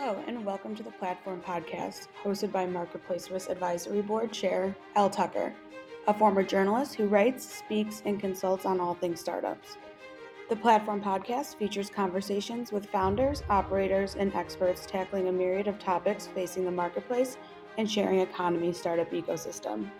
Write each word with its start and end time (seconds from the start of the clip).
Hello, 0.00 0.22
and 0.28 0.46
welcome 0.46 0.76
to 0.76 0.84
the 0.84 0.92
Platform 0.92 1.42
Podcast, 1.44 2.06
hosted 2.22 2.52
by 2.52 2.64
Marketplace 2.64 3.32
Risk 3.32 3.50
Advisory 3.50 4.00
Board 4.00 4.30
Chair 4.30 4.76
Elle 4.94 5.10
Tucker, 5.10 5.52
a 6.06 6.14
former 6.14 6.44
journalist 6.44 6.94
who 6.94 7.08
writes, 7.08 7.44
speaks, 7.44 8.00
and 8.04 8.20
consults 8.20 8.64
on 8.64 8.78
all 8.78 8.94
things 8.94 9.18
startups. 9.18 9.76
The 10.50 10.54
Platform 10.54 11.02
Podcast 11.02 11.56
features 11.56 11.90
conversations 11.90 12.70
with 12.70 12.86
founders, 12.90 13.42
operators, 13.50 14.14
and 14.14 14.32
experts 14.36 14.86
tackling 14.86 15.26
a 15.26 15.32
myriad 15.32 15.66
of 15.66 15.80
topics 15.80 16.28
facing 16.28 16.64
the 16.64 16.70
marketplace 16.70 17.36
and 17.76 17.90
sharing 17.90 18.20
economy 18.20 18.72
startup 18.72 19.10
ecosystem. 19.10 19.90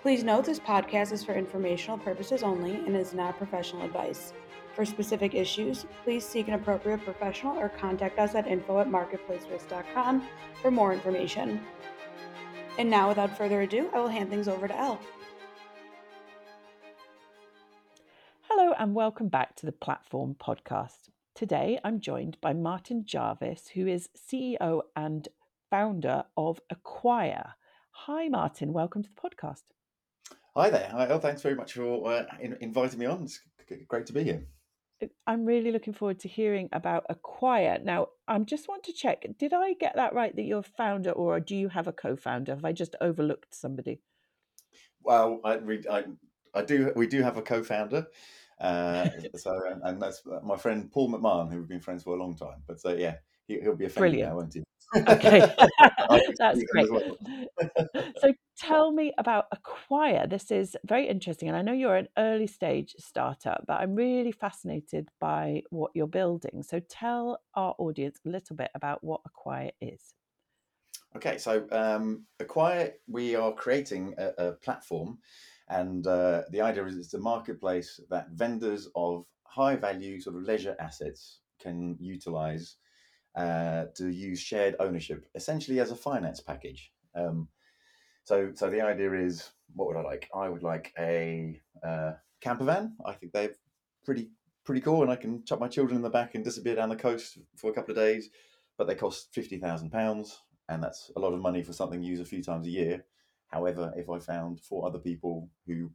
Please 0.00 0.24
note 0.24 0.46
this 0.46 0.58
podcast 0.58 1.12
is 1.12 1.22
for 1.22 1.34
informational 1.34 1.98
purposes 1.98 2.42
only 2.42 2.76
and 2.76 2.96
is 2.96 3.12
not 3.12 3.36
professional 3.36 3.84
advice. 3.84 4.32
For 4.74 4.86
specific 4.86 5.34
issues, 5.34 5.84
please 6.02 6.26
seek 6.26 6.48
an 6.48 6.54
appropriate 6.54 7.04
professional 7.04 7.58
or 7.58 7.68
contact 7.68 8.18
us 8.18 8.34
at 8.34 8.46
info 8.46 8.80
at 8.80 8.88
marketplacerisk.com 8.88 10.26
for 10.62 10.70
more 10.70 10.94
information. 10.94 11.60
And 12.78 12.88
now, 12.88 13.08
without 13.08 13.36
further 13.36 13.60
ado, 13.60 13.90
I 13.92 14.00
will 14.00 14.08
hand 14.08 14.30
things 14.30 14.48
over 14.48 14.66
to 14.66 14.74
Elle. 14.74 14.98
Hello, 18.48 18.72
and 18.78 18.94
welcome 18.94 19.28
back 19.28 19.56
to 19.56 19.66
the 19.66 19.72
Platform 19.72 20.36
Podcast. 20.40 21.10
Today, 21.34 21.78
I'm 21.84 22.00
joined 22.00 22.38
by 22.40 22.54
Martin 22.54 23.04
Jarvis, 23.04 23.68
who 23.74 23.86
is 23.86 24.08
CEO 24.16 24.82
and 24.96 25.28
founder 25.70 26.24
of 26.34 26.60
Acquire. 26.70 27.54
Hi, 27.90 28.28
Martin. 28.28 28.72
Welcome 28.72 29.02
to 29.02 29.10
the 29.10 29.20
podcast. 29.20 29.64
Hi 30.56 30.70
there. 30.70 30.88
Hi, 30.92 31.08
oh, 31.08 31.18
thanks 31.18 31.42
very 31.42 31.54
much 31.56 31.74
for 31.74 32.10
uh, 32.10 32.24
in- 32.40 32.56
inviting 32.62 32.98
me 32.98 33.06
on. 33.06 33.22
It's 33.22 33.40
great 33.86 34.06
to 34.06 34.14
be 34.14 34.24
here. 34.24 34.46
I'm 35.26 35.44
really 35.44 35.72
looking 35.72 35.92
forward 35.92 36.20
to 36.20 36.28
hearing 36.28 36.68
about 36.72 37.06
Acquire. 37.08 37.78
Now, 37.82 38.08
I 38.28 38.38
just 38.40 38.68
want 38.68 38.84
to 38.84 38.92
check 38.92 39.26
did 39.38 39.52
I 39.52 39.74
get 39.74 39.96
that 39.96 40.14
right 40.14 40.34
that 40.34 40.42
you're 40.42 40.60
a 40.60 40.62
founder 40.62 41.10
or 41.10 41.40
do 41.40 41.56
you 41.56 41.68
have 41.68 41.86
a 41.86 41.92
co 41.92 42.16
founder? 42.16 42.54
Have 42.54 42.64
I 42.64 42.72
just 42.72 42.96
overlooked 43.00 43.54
somebody? 43.54 44.00
Well, 45.02 45.40
I, 45.44 45.58
I, 45.90 46.04
I 46.54 46.62
do. 46.62 46.92
We 46.94 47.06
do 47.06 47.22
have 47.22 47.36
a 47.36 47.42
co 47.42 47.62
founder. 47.62 48.06
Uh, 48.60 49.08
so, 49.36 49.60
and, 49.70 49.82
and, 49.82 50.02
that's 50.02 50.22
my 50.42 50.56
friend 50.56 50.90
Paul 50.90 51.10
McMahon, 51.10 51.50
who 51.50 51.58
we've 51.58 51.68
been 51.68 51.80
friends 51.80 52.04
for 52.04 52.14
a 52.14 52.18
long 52.18 52.36
time. 52.36 52.62
But 52.66 52.80
so, 52.80 52.92
yeah, 52.92 53.16
he, 53.46 53.58
will 53.58 53.76
be 53.76 53.86
a 53.86 53.90
Brilliant. 53.90 54.30
now, 54.30 54.36
won't 54.36 54.54
he? 54.54 54.62
Okay, 55.08 55.40
that's 56.38 56.62
great. 56.72 56.90
Well. 56.90 57.18
Tell 58.62 58.92
me 58.92 59.12
about 59.18 59.46
Acquire. 59.50 60.26
This 60.26 60.50
is 60.50 60.76
very 60.86 61.08
interesting, 61.08 61.48
and 61.48 61.56
I 61.56 61.62
know 61.62 61.72
you're 61.72 61.96
an 61.96 62.08
early 62.16 62.46
stage 62.46 62.94
startup, 62.98 63.64
but 63.66 63.80
I'm 63.80 63.94
really 63.94 64.32
fascinated 64.32 65.08
by 65.20 65.62
what 65.70 65.90
you're 65.94 66.06
building. 66.06 66.62
So 66.62 66.80
tell 66.88 67.40
our 67.54 67.74
audience 67.78 68.20
a 68.24 68.28
little 68.28 68.54
bit 68.56 68.70
about 68.74 69.02
what 69.02 69.20
Acquire 69.26 69.72
is. 69.80 70.14
Okay, 71.16 71.38
so 71.38 71.66
um, 71.72 72.24
Acquire, 72.40 72.92
we 73.08 73.34
are 73.34 73.52
creating 73.52 74.14
a, 74.16 74.30
a 74.38 74.52
platform, 74.52 75.18
and 75.68 76.06
uh, 76.06 76.42
the 76.50 76.60
idea 76.60 76.84
is 76.86 76.96
it's 76.96 77.14
a 77.14 77.18
marketplace 77.18 78.00
that 78.10 78.30
vendors 78.30 78.88
of 78.94 79.24
high 79.44 79.76
value 79.76 80.20
sort 80.20 80.36
of 80.36 80.42
leisure 80.42 80.76
assets 80.78 81.40
can 81.60 81.96
utilize 82.00 82.76
uh, 83.36 83.84
to 83.96 84.08
use 84.08 84.40
shared 84.40 84.76
ownership, 84.78 85.26
essentially 85.34 85.80
as 85.80 85.90
a 85.90 85.96
finance 85.96 86.40
package. 86.40 86.92
Um, 87.14 87.48
so, 88.24 88.52
so 88.54 88.70
the 88.70 88.80
idea 88.80 89.12
is, 89.14 89.50
what 89.74 89.88
would 89.88 89.96
I 89.96 90.02
like? 90.02 90.28
I 90.34 90.48
would 90.48 90.62
like 90.62 90.92
a 90.98 91.60
uh, 91.86 92.12
camper 92.40 92.64
van. 92.64 92.96
I 93.04 93.12
think 93.12 93.32
they're 93.32 93.54
pretty 94.04 94.30
pretty 94.64 94.80
cool, 94.80 95.02
and 95.02 95.10
I 95.10 95.16
can 95.16 95.44
chuck 95.44 95.60
my 95.60 95.68
children 95.68 95.96
in 95.96 96.02
the 96.02 96.10
back 96.10 96.34
and 96.34 96.44
disappear 96.44 96.76
down 96.76 96.88
the 96.88 96.96
coast 96.96 97.38
for 97.56 97.70
a 97.70 97.74
couple 97.74 97.92
of 97.92 97.96
days. 97.96 98.28
But 98.78 98.86
they 98.86 98.94
cost 98.94 99.28
fifty 99.32 99.58
thousand 99.58 99.90
pounds, 99.90 100.38
and 100.68 100.82
that's 100.82 101.10
a 101.16 101.20
lot 101.20 101.32
of 101.32 101.40
money 101.40 101.62
for 101.62 101.72
something 101.72 102.02
used 102.02 102.22
a 102.22 102.26
few 102.26 102.42
times 102.42 102.66
a 102.66 102.70
year. 102.70 103.04
However, 103.48 103.92
if 103.96 104.08
I 104.08 104.18
found 104.18 104.60
four 104.60 104.86
other 104.86 104.98
people 104.98 105.50
who 105.66 105.90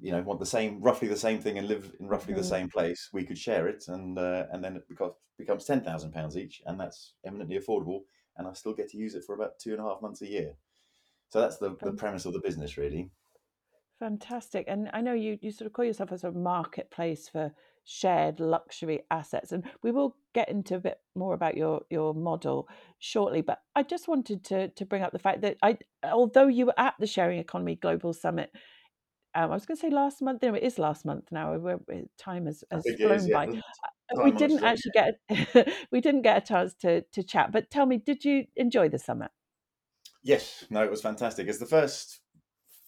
you 0.00 0.10
know 0.10 0.22
want 0.22 0.40
the 0.40 0.46
same 0.46 0.80
roughly 0.80 1.08
the 1.08 1.16
same 1.16 1.38
thing 1.40 1.58
and 1.58 1.68
live 1.68 1.92
in 2.00 2.08
roughly 2.08 2.32
mm-hmm. 2.32 2.40
the 2.40 2.48
same 2.48 2.68
place 2.68 3.10
we 3.12 3.24
could 3.24 3.36
share 3.36 3.68
it 3.68 3.84
and 3.88 4.18
uh, 4.18 4.44
and 4.50 4.64
then 4.64 4.76
it 4.76 4.88
becomes 4.88 5.12
becomes 5.38 5.64
10,000 5.64 6.12
pounds 6.12 6.36
each 6.36 6.62
and 6.66 6.78
that's 6.80 7.14
eminently 7.26 7.58
affordable 7.58 8.00
and 8.36 8.46
I 8.46 8.52
still 8.52 8.74
get 8.74 8.88
to 8.90 8.96
use 8.96 9.14
it 9.14 9.24
for 9.24 9.34
about 9.34 9.58
two 9.58 9.72
and 9.72 9.80
a 9.80 9.84
half 9.84 10.00
months 10.00 10.22
a 10.22 10.28
year 10.28 10.54
so 11.32 11.40
that's 11.40 11.56
the, 11.56 11.74
the 11.82 11.92
premise 11.92 12.26
of 12.26 12.34
the 12.34 12.40
business 12.40 12.76
really 12.76 13.10
fantastic 13.98 14.64
and 14.68 14.90
I 14.92 15.00
know 15.00 15.14
you 15.14 15.38
you 15.40 15.50
sort 15.50 15.66
of 15.66 15.72
call 15.72 15.84
yourself 15.84 16.12
as 16.12 16.24
a 16.24 16.32
marketplace 16.32 17.28
for 17.28 17.52
shared 17.84 18.38
luxury 18.38 19.00
assets 19.10 19.52
and 19.52 19.64
we 19.82 19.90
will 19.92 20.16
get 20.34 20.48
into 20.48 20.74
a 20.74 20.80
bit 20.80 20.98
more 21.14 21.34
about 21.34 21.56
your 21.56 21.82
your 21.88 22.12
model 22.12 22.68
shortly 22.98 23.40
but 23.40 23.60
I 23.74 23.82
just 23.82 24.08
wanted 24.08 24.44
to 24.46 24.68
to 24.68 24.84
bring 24.84 25.02
up 25.02 25.12
the 25.12 25.18
fact 25.18 25.40
that 25.40 25.56
I 25.62 25.78
although 26.04 26.48
you 26.48 26.66
were 26.66 26.78
at 26.78 26.94
the 26.98 27.06
sharing 27.06 27.38
economy 27.38 27.76
global 27.76 28.12
summit 28.12 28.50
um, 29.34 29.50
I 29.50 29.54
was 29.54 29.64
going 29.64 29.76
to 29.76 29.80
say 29.80 29.88
last 29.88 30.20
month. 30.20 30.42
No, 30.42 30.52
it 30.52 30.62
is 30.62 30.78
last 30.78 31.06
month 31.06 31.24
now. 31.30 31.56
We're, 31.56 31.78
time 32.18 32.44
has, 32.44 32.62
has 32.70 32.84
flown 32.98 33.12
is, 33.12 33.28
yeah. 33.28 33.46
by. 33.46 33.46
Uh, 33.46 34.24
we 34.24 34.30
didn't 34.30 34.62
actually 34.62 34.90
get 34.92 35.66
we 35.90 36.02
didn't 36.02 36.20
get 36.20 36.36
a 36.36 36.46
chance 36.46 36.74
to 36.82 37.00
to 37.12 37.22
chat. 37.22 37.50
But 37.50 37.70
tell 37.70 37.86
me, 37.86 37.96
did 37.96 38.26
you 38.26 38.44
enjoy 38.56 38.90
the 38.90 38.98
summit? 38.98 39.30
Yes, 40.22 40.64
no, 40.70 40.82
it 40.82 40.90
was 40.90 41.02
fantastic. 41.02 41.48
It's 41.48 41.58
the 41.58 41.66
first 41.66 42.20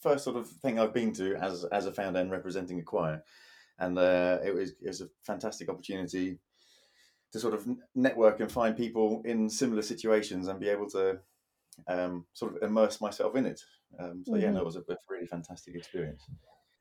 first 0.01 0.25
sort 0.25 0.37
of 0.37 0.49
thing 0.49 0.79
I've 0.79 0.95
been 0.95 1.13
to 1.15 1.35
as 1.37 1.65
as 1.65 1.87
a 1.87 1.93
founder 1.93 2.21
and 2.21 2.31
representing 2.31 2.79
Acquire, 2.79 3.23
and 3.79 3.99
uh, 3.99 4.39
it 4.45 4.55
was 4.55 4.71
it 4.71 4.89
was 4.89 5.01
a 5.01 5.09
fantastic 5.25 5.69
opportunity 5.69 6.39
to 7.33 7.41
sort 7.41 7.55
of 7.55 7.67
network 7.95 8.39
and 8.41 8.53
find 8.53 8.77
people 8.77 9.23
in 9.25 9.51
similar 9.51 9.83
situations 9.83 10.47
and 10.47 10.61
be 10.61 10.69
able 10.69 10.89
to 10.89 11.19
um, 11.89 12.25
sort 12.33 12.55
of 12.57 12.63
immerse 12.63 13.01
myself 13.01 13.35
in 13.35 13.47
it. 13.47 13.61
Um, 13.99 14.23
so 14.25 14.37
yeah, 14.37 14.51
no, 14.51 14.61
it 14.61 14.65
was 14.65 14.77
a, 14.77 14.81
a 14.81 14.97
really 15.11 15.27
fantastic 15.27 15.75
experience. 15.75 16.23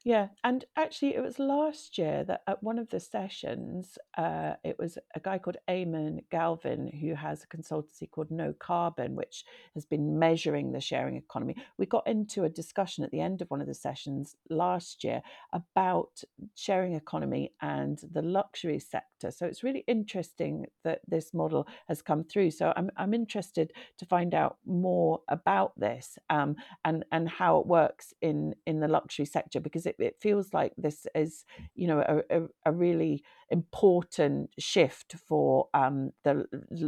Yeah, 0.05 0.27
and 0.43 0.65
actually, 0.75 1.15
it 1.15 1.21
was 1.21 1.39
last 1.39 1.97
year 1.97 2.25
that 2.25 2.41
at 2.45 2.61
one 2.61 2.77
of 2.77 2.89
the 2.89 2.99
sessions, 2.99 3.97
uh, 4.17 4.55
it 4.61 4.77
was 4.77 4.97
a 5.15 5.19
guy 5.21 5.37
called 5.37 5.55
Eamon 5.69 6.25
Galvin 6.29 6.87
who 6.99 7.15
has 7.15 7.41
a 7.45 7.47
consultancy 7.47 8.11
called 8.11 8.29
No 8.29 8.51
Carbon, 8.51 9.15
which 9.15 9.45
has 9.75 9.85
been 9.85 10.19
measuring 10.19 10.73
the 10.73 10.81
sharing 10.81 11.15
economy. 11.15 11.55
We 11.77 11.85
got 11.85 12.05
into 12.05 12.43
a 12.43 12.49
discussion 12.49 13.05
at 13.05 13.11
the 13.11 13.21
end 13.21 13.41
of 13.41 13.49
one 13.49 13.61
of 13.61 13.67
the 13.67 13.73
sessions 13.73 14.35
last 14.49 15.05
year 15.05 15.21
about 15.53 16.21
sharing 16.53 16.95
economy 16.95 17.53
and 17.61 17.97
the 18.11 18.21
luxury 18.21 18.79
sector. 18.79 19.31
So 19.31 19.45
it's 19.45 19.63
really 19.63 19.85
interesting 19.87 20.65
that 20.83 20.99
this 21.07 21.33
model 21.33 21.65
has 21.87 22.01
come 22.01 22.25
through. 22.25 22.51
So 22.51 22.73
I'm 22.75 22.89
I'm 22.97 23.13
interested 23.13 23.71
to 23.99 24.05
find 24.05 24.33
out 24.33 24.57
more 24.65 25.21
about 25.29 25.79
this 25.79 26.17
um, 26.29 26.57
and 26.83 27.05
and 27.13 27.29
how 27.29 27.59
it 27.59 27.67
works 27.67 28.13
in 28.21 28.55
in 28.65 28.81
the 28.81 28.87
luxury 28.89 29.25
sector 29.25 29.61
because 29.61 29.85
it 29.85 29.92
it, 29.99 30.03
it 30.03 30.17
feels 30.19 30.53
like 30.53 30.73
this 30.77 31.07
is 31.15 31.45
you 31.75 31.87
know 31.87 31.99
a, 31.99 32.37
a, 32.37 32.47
a 32.65 32.71
really 32.71 33.23
important 33.49 34.49
shift 34.59 35.15
for 35.27 35.67
um, 35.73 36.11
the 36.23 36.45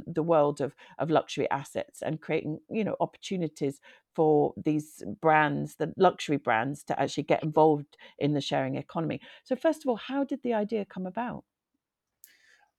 the 0.07 0.23
world 0.23 0.61
of 0.61 0.75
of 0.99 1.09
luxury 1.09 1.49
assets 1.49 2.01
and 2.01 2.21
creating 2.21 2.59
you 2.69 2.83
know 2.83 2.95
opportunities 2.99 3.79
for 4.13 4.53
these 4.57 5.03
brands 5.21 5.75
the 5.75 5.93
luxury 5.97 6.37
brands 6.37 6.83
to 6.83 6.99
actually 6.99 7.23
get 7.23 7.43
involved 7.43 7.97
in 8.19 8.33
the 8.33 8.41
sharing 8.41 8.75
economy. 8.75 9.19
So 9.43 9.55
first 9.55 9.83
of 9.83 9.89
all 9.89 9.97
how 9.97 10.23
did 10.23 10.41
the 10.43 10.53
idea 10.53 10.85
come 10.85 11.05
about? 11.05 11.43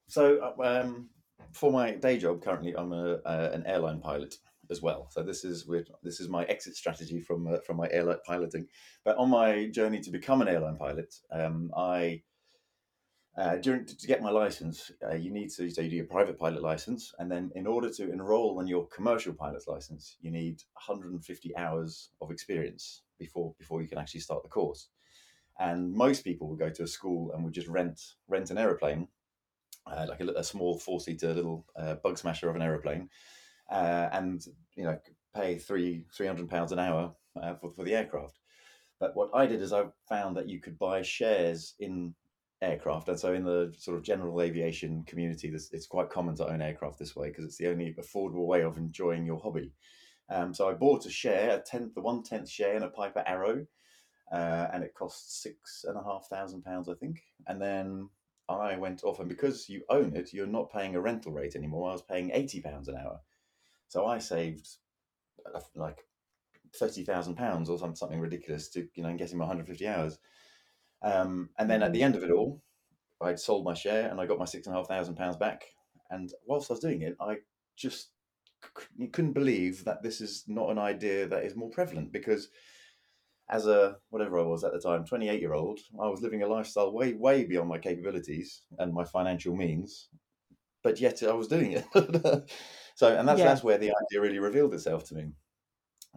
So 0.09 0.55
uh, 0.59 0.63
um, 0.63 1.11
for 1.53 1.73
my 1.73 1.93
day 1.93 2.19
job 2.19 2.43
currently 2.43 2.77
i'm 2.77 2.93
a, 2.93 3.15
uh, 3.25 3.51
an 3.53 3.65
airline 3.67 4.01
pilot 4.01 4.37
as 4.71 4.83
well. 4.83 5.09
So 5.11 5.23
this 5.23 5.45
is 5.45 5.69
this 6.03 6.21
is 6.21 6.29
my 6.29 6.45
exit 6.45 6.77
strategy 6.77 7.21
from 7.21 7.47
uh, 7.47 7.59
from 7.67 7.77
my 7.77 7.89
airline 7.91 8.19
piloting. 8.27 8.67
But 9.05 9.17
on 9.17 9.31
my 9.31 9.67
journey 9.67 10.01
to 10.01 10.11
become 10.11 10.43
an 10.43 10.49
airline 10.49 10.77
pilot, 10.77 11.15
um, 11.31 11.71
I 11.77 12.23
uh, 13.37 13.57
during 13.57 13.85
to 13.85 14.07
get 14.07 14.23
my 14.23 14.31
license, 14.31 14.91
uh, 15.07 15.15
you 15.15 15.31
need 15.31 15.51
to 15.51 15.69
so 15.69 15.83
you 15.83 15.91
do 15.91 15.97
your 15.97 16.07
private 16.07 16.39
pilot 16.39 16.63
license, 16.63 17.15
and 17.19 17.31
then 17.31 17.51
in 17.55 17.67
order 17.67 17.91
to 17.91 18.11
enroll 18.11 18.59
on 18.59 18.67
your 18.67 18.87
commercial 18.87 19.35
pilot's 19.35 19.69
license, 19.69 20.17
you 20.23 20.31
need 20.31 20.63
150 20.73 21.57
hours 21.57 22.11
of 22.23 22.31
experience 22.31 23.03
before 23.19 23.55
before 23.59 23.83
you 23.83 23.89
can 23.89 23.99
actually 23.99 24.21
start 24.21 24.43
the 24.43 24.49
course. 24.49 24.89
And 25.59 25.93
most 25.93 26.25
people 26.25 26.49
would 26.49 26.59
go 26.59 26.71
to 26.71 26.83
a 26.85 26.87
school 26.87 27.33
and 27.33 27.45
would 27.45 27.53
just 27.53 27.69
rent 27.69 28.01
rent 28.27 28.51
an 28.51 28.57
aeroplane, 28.57 29.09
uh, 29.87 30.07
like 30.09 30.21
a, 30.21 30.29
a, 30.29 30.45
small 30.45 30.79
four 30.79 31.01
seater 31.01 31.35
little 31.35 31.67
uh, 31.77 31.97
bug 31.97 32.17
smasher 32.17 32.49
of 32.49 32.57
an 32.57 32.63
aeroplane, 32.63 33.11
uh, 33.71 34.09
and 34.13 34.45
you 34.75 34.85
know 34.85 34.99
pay 35.35 35.59
three 35.59 36.05
three 36.17 36.27
hundred 36.27 36.49
pounds 36.49 36.73
an 36.73 36.79
hour 36.79 37.15
uh, 37.41 37.55
for 37.55 37.71
for 37.71 37.85
the 37.85 37.95
aircraft. 37.95 38.39
But 38.99 39.15
what 39.15 39.31
I 39.35 39.47
did 39.47 39.61
is 39.61 39.73
I 39.73 39.85
found 40.09 40.37
that 40.37 40.49
you 40.49 40.61
could 40.61 40.79
buy 40.79 41.03
shares 41.03 41.75
in 41.79 42.15
aircraft, 42.63 43.09
and 43.09 43.19
so 43.19 43.35
in 43.35 43.45
the 43.45 43.75
sort 43.77 43.97
of 43.97 44.03
general 44.03 44.41
aviation 44.41 45.05
community, 45.05 45.51
this, 45.51 45.71
it's 45.73 45.87
quite 45.87 46.09
common 46.09 46.35
to 46.37 46.49
own 46.49 46.63
aircraft 46.63 46.99
this 46.99 47.15
way 47.15 47.29
because 47.29 47.45
it's 47.45 47.59
the 47.59 47.69
only 47.69 47.95
affordable 48.01 48.47
way 48.47 48.63
of 48.63 48.79
enjoying 48.79 49.27
your 49.27 49.39
hobby. 49.39 49.73
Um, 50.29 50.55
so 50.55 50.69
I 50.69 50.73
bought 50.73 51.07
a 51.07 51.11
share, 51.11 51.57
a 51.57 51.61
tenth, 51.61 51.95
the 51.95 52.01
one 52.01 52.23
tenth 52.23 52.49
share 52.49 52.75
in 52.75 52.83
a 52.83 52.89
Piper 52.89 53.23
Arrow, 53.27 53.67
uh, 54.33 54.67
and 54.73 54.83
it 54.83 54.95
cost 54.95 55.43
six 55.43 55.85
and 55.87 55.97
a 55.97 56.03
half 56.03 56.27
thousand 56.29 56.63
pounds, 56.63 56.89
I 56.89 56.95
think. 56.95 57.23
And 57.47 57.61
then 57.61 58.09
I 58.49 58.77
went 58.77 59.05
off, 59.05 59.21
and 59.21 59.29
because 59.29 59.69
you 59.69 59.83
own 59.89 60.17
it, 60.17 60.33
you're 60.33 60.47
not 60.47 60.73
paying 60.73 60.95
a 60.95 61.01
rental 61.01 61.33
rate 61.33 61.55
anymore. 61.55 61.91
I 61.91 61.93
was 61.93 62.03
paying 62.03 62.31
eighty 62.33 62.61
pounds 62.61 62.89
an 62.89 62.97
hour, 62.97 63.21
so 63.89 64.07
I 64.07 64.19
saved 64.19 64.69
uh, 65.55 65.61
like 65.75 66.07
thirty 66.75 67.05
thousand 67.05 67.37
pounds 67.37 67.71
or 67.71 67.79
something 67.79 67.97
something 67.97 68.21
ridiculous 68.21 68.69
to 68.71 68.89
you 68.95 69.03
know 69.03 69.17
getting 69.17 69.39
my 69.39 69.45
150 69.45 69.87
hours. 69.89 70.19
Um, 71.03 71.51
and 71.59 71.71
then 71.71 71.83
at 71.83 71.93
the 71.93 72.01
Mhm. 72.01 72.05
end 72.05 72.17
of 72.17 72.25
it 72.25 72.31
all, 72.31 72.63
I'd 73.21 73.41
sold 73.41 73.65
my 73.65 73.75
share 73.75 74.11
and 74.11 74.21
I 74.21 74.27
got 74.27 74.39
my 74.39 74.47
six 74.47 74.67
and 74.67 74.75
a 74.77 74.79
half 74.79 74.89
thousand 74.89 75.17
pounds 75.17 75.37
back. 75.37 75.65
And 76.11 76.33
whilst 76.47 76.71
I 76.71 76.75
was 76.75 76.81
doing 76.81 77.03
it, 77.03 77.17
I 77.21 77.39
just 77.77 78.13
c- 78.79 79.09
couldn't 79.09 79.35
believe 79.35 79.85
that 79.85 80.03
this 80.03 80.21
is 80.21 80.45
not 80.49 80.71
an 80.71 80.79
idea 80.79 81.29
that 81.29 81.45
is 81.45 81.57
more 81.57 81.71
prevalent 81.71 82.13
because 82.13 82.51
as 83.49 83.67
a 83.67 83.99
whatever 84.11 84.39
I 84.39 84.43
was 84.43 84.65
at 84.65 84.73
the 84.73 84.81
time, 84.81 85.05
28 85.05 85.41
year 85.41 85.55
old, 85.55 85.81
I 86.01 86.09
was 86.09 86.21
living 86.21 86.43
a 86.43 86.49
lifestyle 86.49 86.93
way, 86.93 87.13
way 87.15 87.45
beyond 87.45 87.69
my 87.69 87.79
capabilities 87.79 88.63
and 88.79 88.93
my 88.93 89.05
financial 89.05 89.55
means, 89.55 90.09
but 90.83 91.01
yet 91.01 91.23
I 91.23 91.33
was 91.35 91.49
doing 91.49 91.73
it. 91.73 91.87
so, 92.97 93.17
and 93.19 93.29
that's 93.29 93.43
Yeah. 93.43 93.45
that's 93.45 93.65
where 93.65 93.79
the 93.79 93.93
idea 93.93 94.23
really 94.23 94.41
revealed 94.41 94.75
itself 94.75 95.05
to 95.07 95.17
me. 95.17 95.35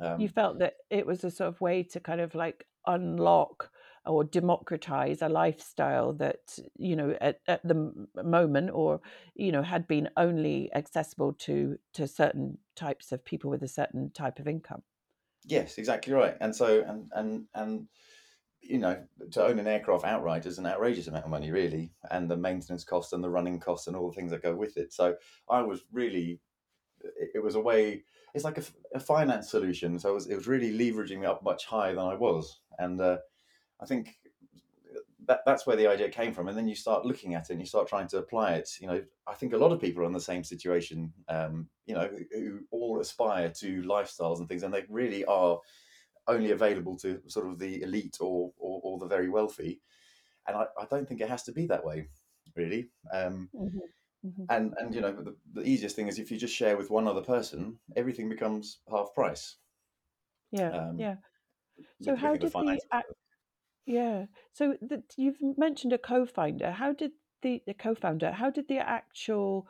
Um, 0.01 0.21
You 0.21 0.29
felt 0.29 0.59
that 0.59 0.77
it 0.89 1.05
was 1.05 1.23
a 1.23 1.31
sort 1.31 1.47
of 1.47 1.61
way 1.61 1.81
to 1.83 1.99
kind 1.99 2.19
of 2.21 2.35
like 2.35 2.67
unlock 2.85 3.71
or 4.05 4.23
democratize 4.23 5.21
a 5.21 5.29
lifestyle 5.29 6.13
that 6.13 6.57
you 6.77 6.95
know 6.95 7.11
at, 7.21 7.41
at 7.47 7.61
the 7.67 8.07
moment 8.23 8.71
or 8.71 9.01
you 9.35 9.51
know 9.51 9.61
had 9.61 9.87
been 9.87 10.09
only 10.17 10.73
accessible 10.73 11.33
to 11.33 11.77
to 11.93 12.07
certain 12.07 12.57
types 12.75 13.11
of 13.11 13.23
people 13.25 13.49
with 13.49 13.61
a 13.63 13.67
certain 13.67 14.09
type 14.11 14.39
of 14.39 14.47
income 14.47 14.83
Yes, 15.45 15.77
exactly 15.77 16.13
right. 16.13 16.37
And 16.41 16.55
so, 16.55 16.81
and 16.83 17.11
and 17.15 17.47
and 17.53 17.87
you 18.61 18.79
know, 18.79 19.07
to 19.31 19.43
own 19.45 19.59
an 19.59 19.67
aircraft 19.67 20.05
outright 20.05 20.45
is 20.45 20.59
an 20.59 20.65
outrageous 20.67 21.07
amount 21.07 21.25
of 21.25 21.31
money, 21.31 21.51
really, 21.51 21.93
and 22.11 22.29
the 22.31 22.37
maintenance 22.37 22.83
costs 22.83 23.13
and 23.13 23.23
the 23.23 23.29
running 23.29 23.59
costs 23.59 23.87
and 23.87 23.95
all 23.95 24.09
the 24.09 24.15
things 24.15 24.31
that 24.31 24.43
go 24.43 24.55
with 24.55 24.77
it. 24.77 24.93
So, 24.93 25.17
I 25.49 25.61
was 25.63 25.85
really, 25.91 26.41
it, 27.35 27.43
was 27.43 27.55
a 27.55 27.59
way. 27.59 28.03
It's 28.33 28.43
like 28.43 28.61
a 28.93 28.99
finance 28.99 29.49
solution. 29.49 29.99
So 29.99 30.11
it 30.11 30.13
was, 30.13 30.27
it 30.27 30.35
was 30.35 30.47
really 30.47 30.71
leveraging 30.71 31.19
me 31.19 31.25
up 31.25 31.43
much 31.43 31.65
higher 31.65 31.95
than 31.95 32.05
I 32.05 32.15
was, 32.15 32.59
and 32.77 32.99
uh, 32.99 33.17
I 33.81 33.85
think 33.85 34.17
that 35.29 35.41
that's 35.45 35.67
where 35.67 35.75
the 35.75 35.87
idea 35.87 36.09
came 36.09 36.33
from. 36.33 36.47
And 36.47 36.57
then 36.57 36.67
you 36.67 36.75
start 36.75 37.05
looking 37.05 37.35
at 37.35 37.49
it 37.49 37.53
and 37.53 37.59
you 37.59 37.67
start 37.67 37.87
trying 37.87 38.07
to 38.07 38.17
apply 38.17 38.53
it. 38.53 38.69
You 38.81 38.87
know, 38.87 39.03
I 39.27 39.35
think 39.35 39.53
a 39.53 39.57
lot 39.57 39.71
of 39.71 39.79
people 39.79 40.01
are 40.01 40.07
in 40.07 40.11
the 40.11 40.19
same 40.19 40.43
situation. 40.43 41.13
Um, 41.27 41.69
you 41.85 41.93
know, 41.93 42.09
who, 42.33 42.61
all 42.71 42.99
aspire 42.99 43.49
to 43.59 43.83
lifestyles 43.83 44.39
and 44.39 44.49
things, 44.49 44.63
and 44.63 44.73
they 44.73 44.85
really 44.89 45.23
are 45.25 45.59
only 46.27 46.51
available 46.51 46.97
to 46.97 47.21
sort 47.27 47.47
of 47.47 47.59
the 47.59 47.83
elite 47.83 48.17
or 48.19 48.51
or, 48.57 48.81
or 48.83 48.99
the 48.99 49.05
very 49.05 49.29
wealthy. 49.29 49.81
And 50.47 50.57
I, 50.57 50.65
I 50.79 50.85
don't 50.89 51.07
think 51.07 51.21
it 51.21 51.29
has 51.29 51.43
to 51.43 51.51
be 51.51 51.67
that 51.67 51.85
way, 51.85 52.07
really. 52.55 52.89
Um, 53.13 53.49
Mhm. 54.23 54.45
and 54.49 54.73
and 54.79 54.95
you 54.95 55.01
know, 55.01 55.11
the, 55.11 55.35
the 55.53 55.63
easiest 55.63 55.95
thing 55.95 56.07
is 56.07 56.19
if 56.19 56.31
you 56.31 56.37
just 56.37 56.55
share 56.55 56.77
with 56.77 56.89
one 56.89 57.07
other 57.07 57.21
person, 57.21 57.79
everything 57.95 58.29
becomes 58.29 58.79
half 58.89 59.13
price. 59.13 59.57
yeah 60.51 60.71
Um, 60.73 60.97
yeah 60.97 61.15
so 62.01 62.15
how 62.15 62.31
the 62.33 62.39
did 62.39 62.41
the 62.41 62.49
finances. 62.49 62.85
yeah 63.85 64.25
so 64.53 64.75
that 64.81 65.03
you've 65.17 65.37
mentioned 65.57 65.93
a 65.93 65.97
co-founder 65.97 66.71
how 66.71 66.93
did 66.93 67.11
the, 67.41 67.61
the 67.65 67.73
co-founder 67.73 68.31
how 68.31 68.49
did 68.49 68.67
the 68.67 68.77
actual 68.77 69.67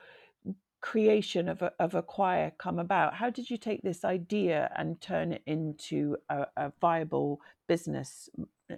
creation 0.81 1.49
of 1.49 1.61
a, 1.61 1.73
of 1.79 1.93
Acquire 1.95 2.51
come 2.57 2.79
about? 2.79 3.13
How 3.13 3.29
did 3.29 3.49
you 3.49 3.57
take 3.57 3.81
this 3.81 4.05
idea 4.05 4.71
and 4.75 4.99
turn 5.01 5.33
it 5.33 5.43
into 5.45 6.17
a, 6.29 6.47
a 6.55 6.71
viable 6.79 7.41
business? 7.67 8.29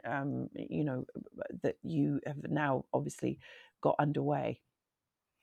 Um, 0.04 0.50
you 0.56 0.84
know 0.84 1.06
that 1.62 1.78
you 1.84 2.20
have 2.26 2.50
now 2.50 2.86
obviously 2.94 3.40
got 3.82 3.96
underway. 4.00 4.62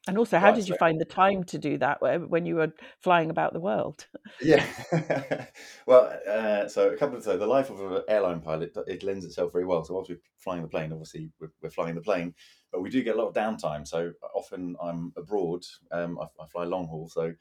And 0.08 0.18
also, 0.18 0.38
how 0.38 0.46
Right, 0.46 0.54
did 0.56 0.66
you 0.68 0.74
so- 0.74 0.78
find 0.78 1.00
the 1.00 1.04
time 1.04 1.44
to 1.44 1.58
do 1.58 1.78
that 1.78 2.00
when 2.00 2.46
you 2.46 2.56
were 2.56 2.72
flying 2.98 3.30
about 3.30 3.52
the 3.52 3.60
world? 3.60 4.06
Yeah. 4.40 4.64
well, 5.86 6.18
uh, 6.28 6.66
so 6.68 6.90
a 6.90 6.96
couple 6.96 7.18
of 7.18 7.22
so 7.24 7.36
the 7.36 7.46
life 7.46 7.70
of 7.70 7.80
an 7.80 8.02
airline 8.08 8.40
pilot 8.40 8.76
it 8.86 9.02
lends 9.02 9.24
itself 9.24 9.52
very 9.52 9.64
well. 9.66 9.84
So 9.84 9.94
whilst 9.94 10.10
we're 10.10 10.20
flying 10.38 10.62
the 10.62 10.68
plane, 10.68 10.92
obviously 10.92 11.30
we're, 11.40 11.52
we're 11.62 11.70
flying 11.70 11.94
the 11.94 12.00
plane, 12.00 12.34
but 12.72 12.80
we 12.82 12.90
do 12.90 13.02
get 13.02 13.16
a 13.16 13.18
lot 13.18 13.28
of 13.28 13.34
downtime. 13.34 13.86
So 13.86 14.12
often 14.34 14.76
I'm 14.82 15.12
abroad. 15.16 15.64
Um, 15.92 16.18
I, 16.20 16.24
I 16.42 16.46
fly 16.46 16.64
long 16.64 16.86
haul. 16.88 17.08
So 17.08 17.34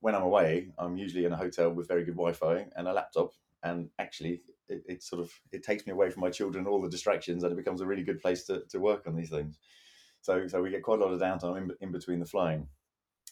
when 0.00 0.14
I'm 0.14 0.22
away, 0.22 0.68
I'm 0.78 0.96
usually 0.96 1.24
in 1.24 1.32
a 1.32 1.36
hotel 1.36 1.70
with 1.70 1.88
very 1.88 2.04
good 2.04 2.14
Wi-Fi 2.16 2.66
and 2.76 2.88
a 2.88 2.92
laptop. 2.92 3.32
And 3.62 3.88
actually, 3.98 4.42
it, 4.68 4.82
it 4.86 5.02
sort 5.02 5.22
of 5.22 5.32
it 5.52 5.62
takes 5.62 5.86
me 5.86 5.92
away 5.92 6.10
from 6.10 6.20
my 6.20 6.30
children, 6.30 6.66
all 6.66 6.82
the 6.82 6.90
distractions, 6.90 7.42
and 7.42 7.52
it 7.52 7.56
becomes 7.56 7.80
a 7.80 7.86
really 7.86 8.04
good 8.04 8.20
place 8.20 8.44
to, 8.44 8.62
to 8.68 8.78
work 8.80 9.06
on 9.06 9.16
these 9.16 9.30
things. 9.30 9.58
So 10.26 10.48
so 10.48 10.60
we 10.60 10.70
get 10.70 10.82
quite 10.82 10.98
a 10.98 11.04
lot 11.04 11.12
of 11.12 11.20
downtime 11.20 11.56
in, 11.56 11.70
in 11.80 11.92
between 11.92 12.18
the 12.18 12.26
flying. 12.26 12.66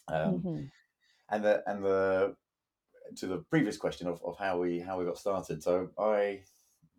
Um, 0.07 0.41
Mhm. 0.41 0.71
and 1.29 1.43
the 1.43 1.63
and 1.69 1.83
the 1.83 2.35
to 3.17 3.27
the 3.27 3.39
previous 3.49 3.77
question 3.77 4.07
of, 4.07 4.21
of 4.23 4.37
how 4.37 4.57
we 4.59 4.79
how 4.79 4.97
we 4.97 5.05
got 5.05 5.17
started. 5.17 5.61
So 5.61 5.89
i 5.99 6.41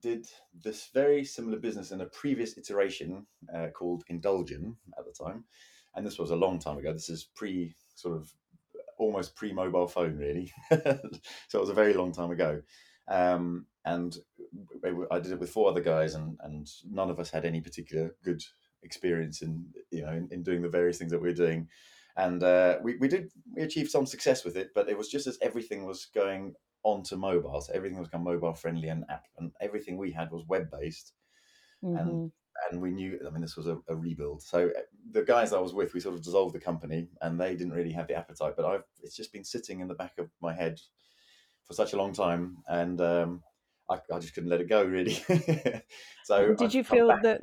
did 0.02 0.28
this 0.62 0.90
very 0.92 1.24
similar 1.24 1.58
business 1.58 1.90
in 1.90 2.02
a 2.02 2.06
previous 2.06 2.58
iteration 2.58 3.26
uh, 3.54 3.68
called 3.68 4.04
indulgen 4.10 4.76
at 4.98 5.04
the 5.06 5.24
time. 5.24 5.44
And 5.94 6.06
this 6.06 6.18
was 6.18 6.30
a 6.30 6.36
long 6.36 6.58
time 6.58 6.76
ago. 6.78 6.92
This 6.92 7.08
is 7.08 7.24
pre 7.34 7.74
sort 7.94 8.16
of 8.18 8.30
almost 8.98 9.34
pre 9.34 9.52
mobile 9.52 9.88
phone 9.88 10.16
really. 10.18 10.52
So 11.48 11.58
it 11.58 11.64
was 11.66 11.70
a 11.70 11.82
very 11.82 11.94
long 11.94 12.12
time 12.12 12.30
ago. 12.30 12.62
Um, 13.08 13.66
and 13.84 14.18
i 15.12 15.18
did 15.20 15.32
it 15.32 15.40
with 15.40 15.50
four 15.50 15.70
other 15.70 15.80
guys 15.80 16.14
and 16.14 16.38
and 16.42 16.66
none 16.90 17.10
of 17.10 17.18
us 17.20 17.30
had 17.30 17.44
any 17.44 17.60
particular 17.60 18.14
good 18.22 18.42
experience 18.86 19.42
in 19.42 19.66
you 19.90 20.02
know 20.04 20.12
in, 20.12 20.28
in 20.30 20.42
doing 20.42 20.62
the 20.62 20.68
various 20.78 20.98
things 20.98 21.10
that 21.12 21.20
we 21.20 21.28
we're 21.28 21.34
doing. 21.46 21.68
And 22.18 22.42
uh, 22.42 22.78
we, 22.82 22.96
we 22.96 23.08
did 23.08 23.30
we 23.54 23.62
achieved 23.62 23.90
some 23.90 24.06
success 24.06 24.42
with 24.44 24.56
it 24.56 24.68
but 24.74 24.88
it 24.88 24.96
was 24.96 25.08
just 25.08 25.26
as 25.26 25.36
everything 25.42 25.84
was 25.84 26.06
going 26.14 26.54
onto 26.82 27.16
mobile 27.16 27.60
so 27.60 27.72
everything 27.74 27.98
was 27.98 28.08
become 28.08 28.24
mobile 28.24 28.54
friendly 28.54 28.88
and 28.88 29.04
app 29.10 29.24
and 29.38 29.50
everything 29.60 29.98
we 29.98 30.10
had 30.12 30.30
was 30.30 30.44
web 30.48 30.66
based 30.70 31.12
Mhm. 31.82 32.30
and 32.70 32.80
we 32.80 32.90
knew 32.90 33.18
i 33.26 33.30
mean 33.30 33.42
this 33.42 33.56
was 33.56 33.66
a, 33.66 33.76
a 33.88 33.94
rebuild. 33.94 34.40
So 34.42 34.68
uh, 34.68 34.80
the 35.10 35.22
guys 35.22 35.52
i 35.52 35.60
was 35.60 35.74
with 35.74 35.92
we 35.92 36.00
sort 36.00 36.14
of 36.14 36.22
dissolved 36.22 36.54
the 36.54 36.60
company 36.70 37.00
and 37.20 37.38
they 37.38 37.52
didn't 37.54 37.74
really 37.74 37.92
have 37.92 38.08
the 38.08 38.14
appetite 38.14 38.54
but 38.56 38.64
i've 38.64 38.84
it's 39.02 39.16
just 39.20 39.32
been 39.32 39.44
sitting 39.44 39.80
in 39.80 39.88
the 39.88 39.94
back 40.02 40.14
of 40.18 40.30
my 40.40 40.54
head 40.54 40.80
for 41.66 41.74
such 41.74 41.92
a 41.92 41.96
long 42.02 42.12
time 42.14 42.58
and 42.68 43.00
um, 43.00 43.42
I, 43.90 43.96
I 44.14 44.18
just 44.18 44.34
couldn't 44.34 44.50
let 44.50 44.60
it 44.60 44.68
go 44.68 44.82
really. 44.84 45.16
So 46.24 46.54
did 46.54 46.60
I've 46.60 46.74
you 46.74 46.84
feel 46.84 47.08
back- 47.08 47.22
that 47.22 47.40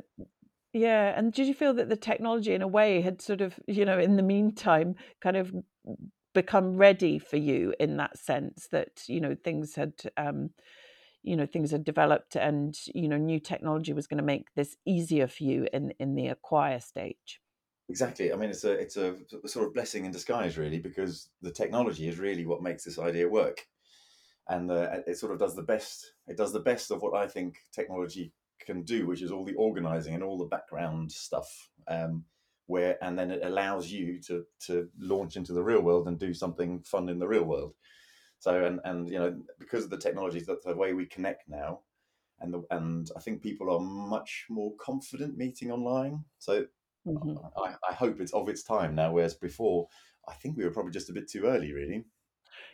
yeah 0.74 1.14
and 1.16 1.32
did 1.32 1.46
you 1.46 1.54
feel 1.54 1.72
that 1.72 1.88
the 1.88 1.96
technology 1.96 2.52
in 2.52 2.60
a 2.60 2.68
way 2.68 3.00
had 3.00 3.22
sort 3.22 3.40
of 3.40 3.58
you 3.66 3.84
know 3.84 3.98
in 3.98 4.16
the 4.16 4.22
meantime 4.22 4.94
kind 5.20 5.36
of 5.36 5.54
become 6.34 6.76
ready 6.76 7.18
for 7.18 7.36
you 7.36 7.74
in 7.78 7.96
that 7.96 8.18
sense 8.18 8.68
that 8.70 9.02
you 9.08 9.20
know 9.20 9.34
things 9.42 9.76
had 9.76 9.94
um 10.16 10.50
you 11.22 11.36
know 11.36 11.46
things 11.46 11.70
had 11.70 11.84
developed 11.84 12.36
and 12.36 12.76
you 12.94 13.08
know 13.08 13.16
new 13.16 13.40
technology 13.40 13.92
was 13.92 14.06
going 14.06 14.18
to 14.18 14.24
make 14.24 14.52
this 14.54 14.76
easier 14.84 15.26
for 15.26 15.44
you 15.44 15.66
in 15.72 15.92
in 15.98 16.14
the 16.14 16.26
acquire 16.26 16.80
stage 16.80 17.40
Exactly. 17.88 18.32
I 18.32 18.36
mean, 18.36 18.50
it's 18.50 18.64
a 18.64 18.72
it's 18.72 18.96
a 18.96 19.16
sort 19.46 19.66
of 19.66 19.74
blessing 19.74 20.06
in 20.06 20.10
disguise, 20.10 20.56
really, 20.56 20.78
because 20.78 21.28
the 21.42 21.50
technology 21.50 22.08
is 22.08 22.18
really 22.18 22.46
what 22.46 22.62
makes 22.62 22.84
this 22.84 22.98
idea 22.98 23.28
work, 23.28 23.66
and 24.48 24.70
uh, 24.70 25.00
it 25.06 25.18
sort 25.18 25.32
of 25.32 25.38
does 25.38 25.54
the 25.54 25.62
best. 25.62 26.14
It 26.26 26.38
does 26.38 26.52
the 26.52 26.60
best 26.60 26.90
of 26.90 27.02
what 27.02 27.14
I 27.14 27.28
think 27.28 27.56
technology 27.72 28.32
can 28.64 28.82
do, 28.82 29.06
which 29.06 29.22
is 29.22 29.30
all 29.30 29.44
the 29.44 29.54
organizing 29.54 30.14
and 30.14 30.22
all 30.24 30.38
the 30.38 30.46
background 30.46 31.12
stuff. 31.12 31.70
Um, 31.88 32.26
where 32.66 33.02
and 33.04 33.18
then 33.18 33.30
it 33.30 33.44
allows 33.44 33.90
you 33.92 34.20
to 34.22 34.46
to 34.60 34.90
launch 34.98 35.36
into 35.36 35.52
the 35.52 35.62
real 35.62 35.82
world 35.82 36.08
and 36.08 36.18
do 36.18 36.32
something 36.32 36.82
fun 36.82 37.08
in 37.10 37.18
the 37.18 37.28
real 37.28 37.44
world. 37.44 37.74
So 38.38 38.64
and 38.64 38.80
and 38.84 39.08
you 39.10 39.18
know 39.18 39.42
because 39.58 39.84
of 39.84 39.90
the 39.90 39.98
technology, 39.98 40.40
that's 40.40 40.64
the 40.64 40.76
way 40.76 40.94
we 40.94 41.06
connect 41.06 41.48
now, 41.48 41.82
and 42.40 42.54
the, 42.54 42.62
and 42.70 43.10
I 43.16 43.20
think 43.20 43.42
people 43.42 43.70
are 43.70 43.80
much 43.80 44.46
more 44.50 44.74
confident 44.76 45.36
meeting 45.38 45.72
online. 45.72 46.24
So 46.38 46.66
Mhm. 47.04 47.44
I, 47.56 47.76
I 47.88 47.92
hope 47.94 48.20
it's 48.20 48.32
of 48.34 48.48
its 48.48 48.62
time 48.62 48.94
now, 48.94 49.12
whereas 49.12 49.34
before, 49.34 49.88
I 50.28 50.34
think 50.34 50.56
we 50.56 50.64
were 50.64 50.72
probably 50.72 50.92
just 50.92 51.10
a 51.10 51.12
bit 51.12 51.28
too 51.28 51.44
early, 51.46 51.72
really. 51.72 52.04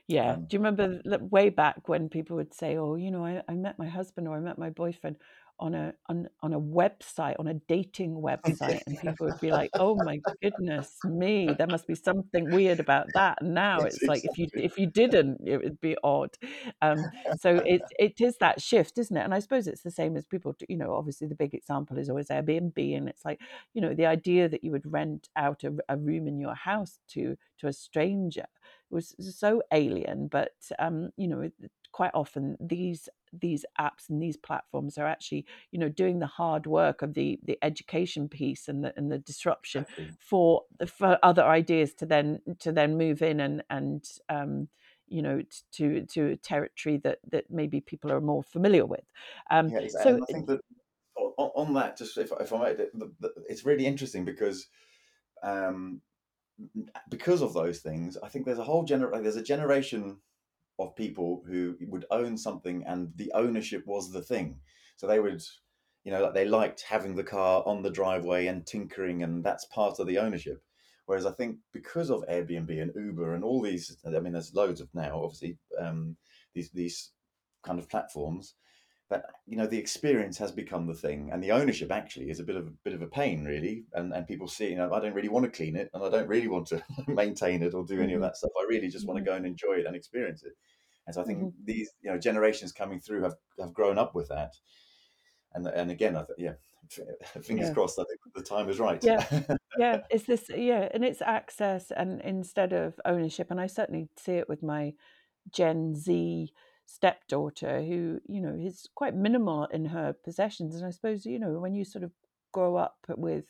yeah 0.06 0.36
Um, 0.36 0.48
do 0.48 0.56
you 0.56 0.62
remember 0.62 1.00
way 1.30 1.50
back 1.50 1.88
when 1.88 2.08
people 2.08 2.36
would 2.36 2.54
say 2.54 2.76
oh 2.76 2.94
you 2.96 3.10
know 3.10 3.24
I, 3.24 3.42
I 3.48 3.54
met 3.54 3.78
my 3.78 3.88
husband 3.88 4.28
or 4.28 4.36
i 4.36 4.40
met 4.40 4.58
my 4.58 4.70
boyfriend 4.70 5.16
on 5.60 5.74
a 5.74 5.92
on, 6.08 6.28
on 6.42 6.54
a 6.54 6.60
website 6.60 7.36
on 7.38 7.46
a 7.46 7.54
dating 7.68 8.14
website 8.14 8.80
and 8.86 8.98
people 9.00 9.26
would 9.26 9.40
be 9.40 9.50
like 9.50 9.70
oh 9.78 9.94
my 9.94 10.18
goodness 10.42 10.96
me 11.04 11.54
there 11.56 11.66
must 11.66 11.86
be 11.86 11.94
something 11.94 12.50
weird 12.50 12.80
about 12.80 13.06
that. 13.14 13.38
And 13.40 13.54
now 13.66 13.80
it's 13.80 14.02
like 14.02 14.24
if 14.24 14.38
you 14.38 14.48
if 14.54 14.78
you 14.78 14.86
didn't 14.86 15.40
it 15.46 15.62
would 15.62 15.80
be 15.80 15.96
odd. 16.02 16.30
Um 16.82 17.04
so 17.38 17.56
it 17.66 17.82
it 17.98 18.20
is 18.20 18.36
that 18.38 18.60
shift 18.60 18.98
isn't 18.98 19.16
it? 19.16 19.24
And 19.24 19.34
i 19.34 19.38
suppose 19.38 19.66
it's 19.66 19.82
the 19.82 19.90
same 19.90 20.16
as 20.16 20.24
people 20.24 20.54
do, 20.58 20.66
you 20.68 20.76
know 20.76 20.94
obviously 20.94 21.26
the 21.26 21.34
big 21.34 21.54
example 21.54 21.98
is 21.98 22.08
always 22.08 22.28
airbnb 22.28 22.96
and 22.96 23.08
it's 23.08 23.24
like 23.24 23.40
you 23.74 23.80
know 23.82 23.94
the 23.94 24.06
idea 24.06 24.48
that 24.48 24.64
you 24.64 24.70
would 24.70 24.90
rent 24.90 25.28
out 25.36 25.62
a, 25.64 25.72
a 25.88 25.96
room 25.96 26.26
in 26.26 26.40
your 26.40 26.54
house 26.54 27.00
to 27.08 27.36
to 27.58 27.66
a 27.66 27.72
stranger 27.72 28.46
was 28.90 29.14
so 29.18 29.62
alien 29.72 30.26
but 30.26 30.52
um 30.78 31.10
you 31.16 31.28
know 31.28 31.50
quite 31.92 32.10
often 32.14 32.56
these 32.60 33.08
these 33.32 33.64
apps 33.80 34.08
and 34.08 34.22
these 34.22 34.36
platforms 34.36 34.98
are 34.98 35.06
actually 35.06 35.46
you 35.70 35.78
know 35.78 35.88
doing 35.88 36.18
the 36.18 36.26
hard 36.26 36.66
work 36.66 37.02
of 37.02 37.14
the 37.14 37.38
the 37.42 37.58
education 37.62 38.28
piece 38.28 38.68
and 38.68 38.84
the 38.84 38.92
and 38.96 39.10
the 39.10 39.18
disruption 39.18 39.86
Exactly. 39.86 40.16
for 40.18 40.64
for 40.86 41.18
other 41.22 41.44
ideas 41.44 41.94
to 41.94 42.06
then 42.06 42.40
to 42.58 42.72
then 42.72 42.96
move 42.96 43.22
in 43.22 43.40
and 43.40 43.62
and 43.70 44.04
um, 44.28 44.68
you 45.06 45.22
know 45.22 45.42
to 45.72 46.04
to 46.06 46.30
a 46.30 46.36
territory 46.36 46.96
that 46.98 47.18
that 47.30 47.50
maybe 47.50 47.80
people 47.80 48.10
are 48.12 48.20
more 48.20 48.42
familiar 48.42 48.86
with. 48.86 49.04
Um, 49.50 49.72
Yeah, 49.72 49.80
exactly. 49.80 50.14
so 50.14 50.18
And 50.18 50.22
I 50.22 50.26
think 50.26 50.46
that 50.46 50.60
on 51.16 51.74
that, 51.74 51.96
just 51.96 52.16
if, 52.18 52.32
if 52.40 52.52
I 52.52 52.58
might, 52.58 52.80
it's 53.48 53.64
really 53.64 53.86
interesting 53.86 54.24
because 54.24 54.68
um, 55.42 56.02
because 57.08 57.42
of 57.42 57.52
those 57.54 57.80
things, 57.80 58.16
I 58.22 58.28
think 58.28 58.44
there's 58.46 58.58
a 58.58 58.64
whole 58.64 58.86
gener 58.86 59.10
there's 59.22 59.36
a 59.36 59.42
generation 59.42 60.20
of 60.80 60.96
people 60.96 61.42
who 61.46 61.76
would 61.80 62.04
own 62.10 62.36
something 62.36 62.84
and 62.86 63.12
the 63.16 63.30
ownership 63.34 63.86
was 63.86 64.10
the 64.10 64.22
thing. 64.22 64.58
So 64.96 65.06
they 65.06 65.20
would, 65.20 65.42
you 66.04 66.12
know, 66.12 66.22
like 66.22 66.34
they 66.34 66.44
liked 66.44 66.82
having 66.82 67.14
the 67.14 67.24
car 67.24 67.62
on 67.66 67.82
the 67.82 67.90
driveway 67.90 68.46
and 68.46 68.66
tinkering, 68.66 69.22
and 69.22 69.44
that's 69.44 69.64
part 69.66 69.98
of 69.98 70.06
the 70.06 70.18
ownership. 70.18 70.62
Whereas 71.06 71.26
I 71.26 71.32
think 71.32 71.56
because 71.72 72.10
of 72.10 72.24
Airbnb 72.28 72.80
and 72.80 72.92
Uber 72.94 73.34
and 73.34 73.42
all 73.42 73.60
these, 73.60 73.96
I 74.06 74.10
mean, 74.20 74.32
there's 74.32 74.54
loads 74.54 74.80
of 74.80 74.88
now, 74.94 75.22
obviously, 75.22 75.58
um, 75.80 76.16
these 76.54 76.70
these 76.70 77.10
kind 77.62 77.78
of 77.78 77.88
platforms 77.88 78.54
that 79.10 79.26
you 79.46 79.56
know 79.56 79.66
the 79.66 79.78
experience 79.78 80.38
has 80.38 80.52
become 80.52 80.86
the 80.86 80.94
thing 80.94 81.30
and 81.32 81.42
the 81.42 81.50
ownership 81.52 81.90
actually 81.90 82.30
is 82.30 82.40
a 82.40 82.44
bit 82.44 82.56
of 82.56 82.66
a 82.66 82.70
bit 82.84 82.94
of 82.94 83.02
a 83.02 83.06
pain 83.08 83.44
really 83.44 83.84
and 83.92 84.12
and 84.14 84.26
people 84.26 84.46
see 84.48 84.70
you 84.70 84.76
know 84.76 84.92
i 84.94 85.00
don't 85.00 85.14
really 85.14 85.28
want 85.28 85.44
to 85.44 85.50
clean 85.50 85.76
it 85.76 85.90
and 85.92 86.02
i 86.04 86.08
don't 86.08 86.28
really 86.28 86.48
want 86.48 86.66
to 86.66 86.82
maintain 87.08 87.62
it 87.62 87.74
or 87.74 87.84
do 87.84 88.00
any 88.00 88.14
of 88.14 88.20
Mhm. 88.20 88.24
that 88.24 88.36
stuff 88.36 88.52
i 88.60 88.64
really 88.68 88.88
just 88.88 89.06
want 89.06 89.18
to 89.18 89.22
Mhm. 89.22 89.26
go 89.26 89.34
and 89.34 89.46
enjoy 89.46 89.74
it 89.74 89.86
and 89.86 89.96
experience 89.96 90.42
it 90.44 90.52
and 91.06 91.14
so 91.14 91.20
i 91.22 91.24
think 91.24 91.40
Mhm. 91.40 91.52
these 91.64 91.90
you 92.02 92.10
know 92.10 92.18
generations 92.18 92.72
coming 92.72 93.00
through 93.00 93.22
have 93.22 93.34
have 93.58 93.74
grown 93.74 93.98
up 93.98 94.14
with 94.14 94.28
that 94.28 94.54
and 95.54 95.66
and 95.66 95.90
again 95.90 96.16
i 96.16 96.22
th- 96.24 96.38
yeah 96.38 96.54
fingers 97.42 97.68
Yeah. 97.68 97.74
crossed 97.74 97.98
i 97.98 98.04
think 98.04 98.20
the 98.34 98.42
time 98.42 98.68
is 98.68 98.78
right 98.80 99.04
Yeah. 99.04 99.24
yeah 99.78 100.00
it's 100.10 100.24
this 100.24 100.50
yeah 100.54 100.88
and 100.92 101.04
it's 101.04 101.22
access 101.22 101.90
and 101.90 102.20
instead 102.22 102.72
of 102.72 103.00
ownership 103.04 103.50
and 103.50 103.60
i 103.60 103.66
certainly 103.66 104.08
see 104.16 104.32
it 104.34 104.48
with 104.48 104.62
my 104.62 104.92
gen 105.50 105.94
z 105.94 106.52
stepdaughter 106.92 107.82
who 107.82 108.20
you 108.26 108.40
know 108.40 108.52
is 108.60 108.88
quite 108.96 109.14
minimal 109.14 109.64
in 109.66 109.84
her 109.84 110.12
possessions 110.24 110.74
and 110.74 110.84
i 110.84 110.90
suppose 110.90 111.24
you 111.24 111.38
know 111.38 111.52
when 111.60 111.72
you 111.72 111.84
sort 111.84 112.02
of 112.02 112.10
grow 112.52 112.74
up 112.74 112.96
with 113.16 113.44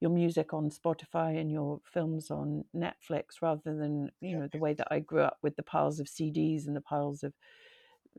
your 0.00 0.12
music 0.12 0.54
on 0.54 0.70
spotify 0.70 1.40
and 1.40 1.50
your 1.50 1.80
films 1.92 2.30
on 2.30 2.64
netflix 2.74 3.42
rather 3.42 3.74
than 3.76 4.10
you 4.20 4.38
know 4.38 4.48
the 4.52 4.58
way 4.58 4.72
that 4.72 4.86
i 4.92 5.00
grew 5.00 5.22
up 5.22 5.38
with 5.42 5.56
the 5.56 5.62
piles 5.62 5.98
of 5.98 6.06
cds 6.06 6.68
and 6.68 6.76
the 6.76 6.80
piles 6.80 7.24
of 7.24 7.32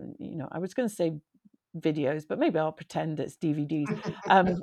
mm, 0.01 0.13
you 0.19 0.35
know 0.35 0.49
i 0.51 0.59
was 0.59 0.73
going 0.73 0.89
to 0.89 0.93
say 0.93 1.13
videos 1.77 2.23
but 2.27 2.39
maybe 2.39 2.57
i'll 2.57 2.71
pretend 2.71 3.19
it's 3.19 3.35
dvds 3.35 4.13
um, 4.29 4.61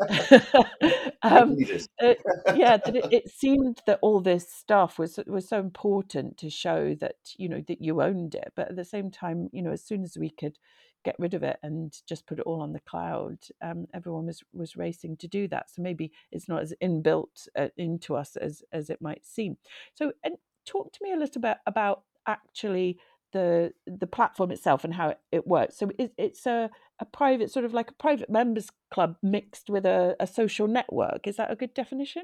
um, 1.23 1.57
this. 1.57 1.89
uh, 2.03 2.15
yeah 2.55 2.77
that 2.77 2.97
it, 2.97 3.05
it 3.13 3.29
seemed 3.31 3.81
that 3.87 3.99
all 4.03 4.21
this 4.21 4.51
stuff 4.51 4.99
was 4.99 5.19
was 5.27 5.49
so 5.49 5.59
important 5.59 6.39
to 6.39 6.51
show 6.51 6.95
that 7.01 7.17
you 7.37 7.49
know 7.49 7.63
that 7.69 7.81
you 7.81 8.03
owned 8.03 8.35
it 8.35 8.53
but 8.57 8.69
at 8.71 8.77
the 8.77 8.85
same 8.85 9.11
time 9.11 9.49
you 9.53 9.63
know 9.63 9.73
as 9.73 9.85
soon 9.85 10.03
as 10.03 10.17
we 10.19 10.31
could 10.31 10.59
get 11.05 11.17
rid 11.19 11.35
of 11.35 11.43
it 11.43 11.59
and 11.63 11.95
just 12.09 12.27
put 12.27 12.39
it 12.39 12.47
all 12.47 12.63
on 12.63 12.73
the 12.73 12.81
cloud 12.81 13.39
um, 13.61 13.87
everyone 13.93 14.27
was 14.27 14.43
was 14.53 14.77
racing 14.77 15.17
to 15.17 15.27
do 15.27 15.49
that 15.49 15.69
so 15.71 15.83
maybe 15.83 16.13
it's 16.31 16.49
not 16.49 16.63
as 16.63 16.73
inbuilt 16.83 17.49
uh, 17.59 17.69
into 17.77 18.15
us 18.15 18.37
as 18.37 18.63
as 18.73 18.89
it 18.89 19.03
might 19.03 19.25
seem 19.27 19.57
so 19.95 20.13
and 20.25 20.37
talk 20.65 20.93
to 20.93 21.01
me 21.03 21.13
a 21.13 21.17
little 21.17 21.41
bit 21.41 21.57
about 21.67 22.03
actually 22.27 22.99
the 23.33 23.73
the 23.87 24.07
platform 24.07 24.51
itself 24.51 24.85
and 24.85 24.95
how 24.95 25.11
it, 25.11 25.19
it 25.31 25.47
works 25.47 25.79
so 25.79 25.91
it, 25.99 26.13
it's 26.17 26.47
a 26.47 26.71
a 27.01 27.05
private 27.05 27.51
sort 27.51 27.65
of 27.65 27.75
like 27.75 27.91
a 27.91 27.95
private 27.95 28.31
members 28.31 28.71
club 28.93 29.17
mixed 29.23 29.69
with 29.69 29.85
a, 29.85 30.15
a 30.21 30.27
social 30.27 30.69
network 30.69 31.27
is 31.27 31.37
that 31.37 31.51
a 31.51 31.57
good 31.57 31.75
definition 31.75 32.23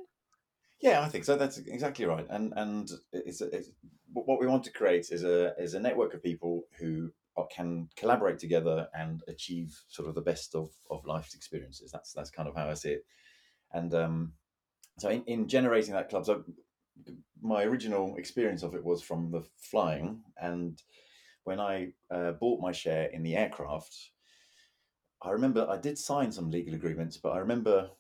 Yeah, 0.81 1.01
I 1.01 1.09
think 1.09 1.25
so. 1.25 1.37
That's 1.37 1.59
exactly 1.59 2.05
right. 2.05 2.27
And 2.31 2.53
and 2.55 2.89
it's, 3.13 3.41
it's 3.41 3.71
what 4.13 4.41
we 4.41 4.47
want 4.47 4.65
to 4.65 4.73
create 4.73 5.11
is 5.11 5.25
a 5.25 5.53
is 5.59 5.75
a 5.75 5.81
network 5.81 6.15
of 6.15 6.23
people 6.23 6.63
who 6.79 7.11
can 7.51 7.89
collaborate 7.97 8.39
together 8.39 8.89
and 8.95 9.23
achieve 9.29 9.81
sort 9.89 10.09
of 10.09 10.15
the 10.15 10.21
best 10.21 10.55
of 10.55 10.71
of 10.91 11.07
life's 11.07 11.35
experiences. 11.35 11.91
That's 11.93 12.13
that's 12.13 12.31
kind 12.31 12.49
of 12.49 12.57
how 12.57 12.69
I 12.69 12.75
see 12.75 12.91
it. 12.91 13.05
And 13.73 13.95
um, 13.95 14.33
so 14.99 15.09
in, 15.09 15.23
in 15.25 15.49
generating 15.49 15.95
that 15.95 16.09
club, 16.09 16.25
so 16.25 16.45
my 17.41 17.65
original 17.65 18.17
experience 18.17 18.63
of 18.63 18.75
it 18.75 18.85
was 18.85 19.03
from 19.03 19.31
the 19.31 19.43
flying, 19.57 20.23
and 20.41 20.81
when 21.45 21.61
I 21.61 21.89
uh, 22.11 22.33
bought 22.33 22.61
my 22.61 22.73
share 22.73 23.07
in 23.07 23.23
the 23.23 23.37
aircraft, 23.37 23.95
I 25.23 25.31
remember 25.31 25.67
I 25.69 25.79
did 25.79 25.99
sign 25.99 26.31
some 26.31 26.51
legal 26.51 26.75
agreements, 26.75 27.17
but 27.17 27.31
I 27.31 27.39
remember 27.39 27.91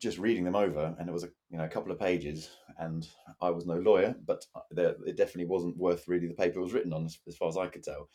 just 0.00 0.18
reading 0.18 0.44
them 0.44 0.56
over, 0.56 0.94
and 0.98 1.08
it 1.08 1.12
was 1.12 1.24
a 1.24 1.30
you 1.50 1.58
know 1.58 1.64
a 1.64 1.68
couple 1.68 1.92
of 1.92 1.98
pages, 1.98 2.50
and 2.78 3.08
I 3.40 3.50
was 3.50 3.66
no 3.66 3.76
lawyer, 3.76 4.14
but 4.26 4.44
there, 4.70 4.94
it 5.06 5.16
definitely 5.16 5.46
wasn't 5.46 5.76
worth 5.76 6.06
really 6.08 6.28
the 6.28 6.34
paper 6.34 6.58
it 6.58 6.62
was 6.62 6.72
written 6.72 6.92
on, 6.92 7.06
as, 7.06 7.18
as 7.26 7.36
far 7.36 7.48
as 7.48 7.56
I 7.56 7.68
could 7.68 7.82
tell. 7.82 8.08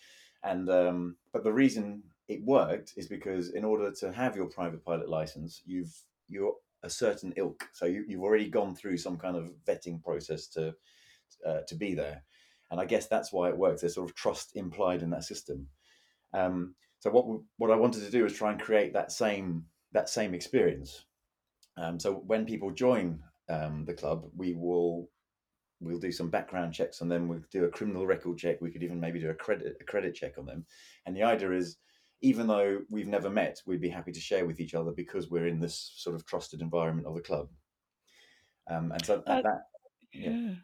And 0.43 0.69
um, 0.69 1.15
but 1.31 1.43
the 1.43 1.53
reason 1.53 2.03
it 2.27 2.43
worked 2.43 2.93
is 2.95 3.07
because 3.07 3.49
in 3.49 3.65
order 3.65 3.91
to 3.91 4.11
have 4.11 4.35
your 4.35 4.45
private 4.45 4.83
pilot 4.83 5.09
license, 5.09 5.61
you've 5.65 5.93
you're 6.29 6.55
a 6.83 6.89
certain 6.89 7.33
ilk, 7.37 7.67
so 7.73 7.85
you, 7.85 8.03
you've 8.07 8.23
already 8.23 8.49
gone 8.49 8.75
through 8.75 8.97
some 8.97 9.17
kind 9.17 9.35
of 9.37 9.51
vetting 9.65 10.01
process 10.03 10.47
to 10.47 10.73
uh, 11.45 11.61
to 11.67 11.75
be 11.75 11.93
there, 11.93 12.23
and 12.71 12.79
I 12.79 12.85
guess 12.85 13.07
that's 13.07 13.31
why 13.31 13.49
it 13.49 13.57
works. 13.57 13.81
There's 13.81 13.95
sort 13.95 14.09
of 14.09 14.15
trust 14.15 14.55
implied 14.55 15.01
in 15.01 15.09
that 15.11 15.23
system. 15.23 15.67
Um, 16.33 16.75
so 16.99 17.09
what 17.09 17.25
what 17.57 17.71
I 17.71 17.75
wanted 17.75 18.03
to 18.03 18.11
do 18.11 18.25
is 18.25 18.33
try 18.33 18.51
and 18.51 18.61
create 18.61 18.93
that 18.93 19.11
same 19.11 19.65
that 19.91 20.09
same 20.09 20.33
experience. 20.33 21.05
Um, 21.77 21.99
so 21.99 22.13
when 22.13 22.45
people 22.45 22.71
join 22.71 23.19
um, 23.49 23.85
the 23.85 23.93
club, 23.93 24.25
we 24.35 24.53
will 24.53 25.09
we'll 25.81 25.99
do 25.99 26.11
some 26.11 26.29
background 26.29 26.73
checks 26.73 27.01
on 27.01 27.09
them. 27.09 27.27
We'll 27.27 27.41
do 27.51 27.65
a 27.65 27.69
criminal 27.69 28.07
record 28.07 28.37
check. 28.37 28.61
We 28.61 28.71
could 28.71 28.83
even 28.83 28.99
maybe 28.99 29.19
do 29.19 29.29
a 29.29 29.33
credit 29.33 29.77
a 29.81 29.83
credit 29.83 30.15
check 30.15 30.37
on 30.37 30.45
them. 30.45 30.65
And 31.05 31.15
the 31.15 31.23
idea 31.23 31.51
is, 31.51 31.77
even 32.23 32.47
though 32.47 32.81
we've 32.89 33.07
never 33.07 33.29
met, 33.29 33.61
we'd 33.67 33.81
be 33.81 33.89
happy 33.89 34.13
to 34.13 34.19
share 34.19 34.45
with 34.45 34.59
each 34.61 34.73
other 34.73 34.91
because 34.91 35.29
we're 35.29 35.45
in 35.45 35.59
this 35.59 35.91
sort 35.97 36.15
of 36.15 36.25
trusted 36.25 36.61
environment 36.61 37.05
of 37.05 37.13
the 37.15 37.21
club. 37.21 37.49
Um, 38.67 38.91
and 38.93 39.05
so 39.05 39.21
That- 39.27 39.43
that 39.43 39.67
yeah. 40.13 40.29
Yeah. 40.29 40.55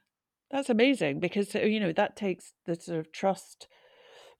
that's 0.50 0.70
amazing 0.70 1.20
because 1.20 1.54
you 1.54 1.80
know 1.80 1.92
that 1.92 2.16
takes 2.16 2.54
the 2.66 2.75
sort 2.75 3.00
of 3.00 3.12
trust 3.12 3.68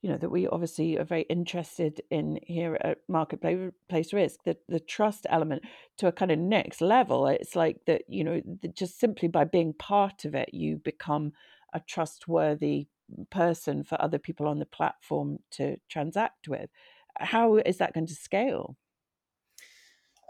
you 0.02 0.08
know 0.08 0.16
that 0.16 0.30
we 0.30 0.46
obviously 0.46 0.96
are 0.98 1.04
very 1.04 1.22
interested 1.28 2.00
in 2.10 2.38
here 2.46 2.78
at 2.80 2.98
marketplace 3.08 4.12
risk 4.12 4.44
the 4.44 4.56
the 4.68 4.80
trust 4.80 5.26
element 5.28 5.62
to 5.98 6.06
a 6.06 6.12
kind 6.12 6.30
of 6.30 6.38
next 6.38 6.80
level 6.80 7.26
it's 7.26 7.54
like 7.56 7.84
that 7.86 8.02
you 8.08 8.24
know 8.24 8.40
that 8.62 8.74
just 8.74 8.98
simply 8.98 9.28
by 9.28 9.44
being 9.44 9.74
part 9.74 10.24
of 10.24 10.34
it 10.34 10.54
you 10.54 10.76
become 10.78 11.32
a 11.74 11.80
trustworthy 11.80 12.86
person 13.30 13.82
for 13.82 14.00
other 14.00 14.18
people 14.18 14.46
on 14.46 14.58
the 14.60 14.66
platform 14.66 15.38
to 15.50 15.76
transact 15.88 16.48
with 16.48 16.70
how 17.18 17.56
is 17.56 17.78
that 17.78 17.92
going 17.92 18.06
to 18.06 18.14
scale 18.14 18.76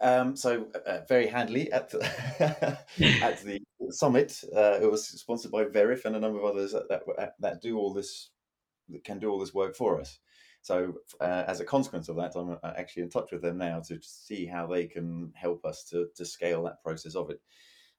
Um, 0.02 0.34
so 0.34 0.66
uh, 0.86 1.00
very 1.08 1.26
handily 1.26 1.70
at 1.72 1.90
the, 1.90 2.78
at 3.22 3.42
the 3.42 3.60
summit, 3.90 4.42
uh, 4.56 4.78
it 4.80 4.90
was 4.90 5.06
sponsored 5.06 5.52
by 5.52 5.64
Veriff 5.64 6.06
and 6.06 6.16
a 6.16 6.20
number 6.20 6.38
of 6.38 6.46
others 6.46 6.72
that, 6.72 6.88
that 6.88 7.34
that 7.38 7.60
do 7.60 7.78
all 7.78 7.92
this 7.92 8.30
that 8.88 9.04
can 9.04 9.18
do 9.18 9.30
all 9.30 9.38
this 9.38 9.54
work 9.54 9.76
for 9.76 10.00
us. 10.00 10.18
So 10.62 10.94
uh, 11.20 11.44
as 11.46 11.60
a 11.60 11.64
consequence 11.64 12.08
of 12.08 12.16
that, 12.16 12.36
I'm 12.36 12.58
uh, 12.62 12.72
actually 12.76 13.04
in 13.04 13.10
touch 13.10 13.32
with 13.32 13.42
them 13.42 13.58
now 13.58 13.80
to 13.80 13.98
see 14.02 14.46
how 14.46 14.66
they 14.66 14.86
can 14.86 15.32
help 15.34 15.64
us 15.64 15.84
to 15.90 16.08
to 16.16 16.24
scale 16.24 16.62
that 16.64 16.82
process 16.82 17.14
of 17.14 17.30
it. 17.30 17.40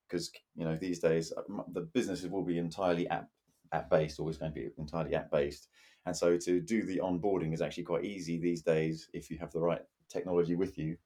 Because 0.08 0.32
you 0.56 0.66
know 0.66 0.78
these 0.78 1.00
days 1.00 1.32
uh, 1.36 1.42
the 1.74 1.82
businesses 1.82 2.30
will 2.30 2.44
be 2.44 2.58
entirely 2.58 3.08
app 3.10 3.30
app 3.72 3.90
based, 3.90 4.20
always 4.20 4.38
going 4.38 4.54
to 4.54 4.60
be 4.60 4.70
entirely 4.78 5.16
app 5.16 5.32
based, 5.32 5.70
and 6.06 6.16
so 6.16 6.38
to 6.38 6.60
do 6.60 6.84
the 6.84 7.00
onboarding 7.00 7.54
is 7.54 7.62
actually 7.62 7.84
quite 7.84 8.06
easy 8.06 8.40
these 8.40 8.62
days 8.62 9.10
if 9.14 9.30
you 9.30 9.38
have 9.38 9.52
the 9.52 9.60
right 9.60 9.82
technology 10.10 10.56
with 10.56 10.78
you 10.78 10.98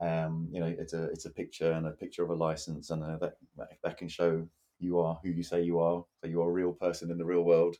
um, 0.00 0.48
you 0.52 0.60
know, 0.60 0.66
it's 0.66 0.92
a 0.92 1.04
it's 1.04 1.24
a 1.24 1.30
picture 1.30 1.72
and 1.72 1.86
a 1.86 1.90
picture 1.90 2.22
of 2.22 2.30
a 2.30 2.34
license, 2.34 2.90
and 2.90 3.02
uh, 3.02 3.16
that 3.18 3.34
that 3.56 3.68
that 3.82 3.96
can 3.98 4.08
show 4.08 4.46
you 4.78 5.00
are 5.00 5.18
who 5.22 5.30
you 5.30 5.42
say 5.42 5.62
you 5.62 5.80
are, 5.80 6.04
so 6.20 6.28
you're 6.28 6.48
a 6.48 6.52
real 6.52 6.72
person 6.72 7.10
in 7.10 7.18
the 7.18 7.24
real 7.24 7.42
world. 7.42 7.76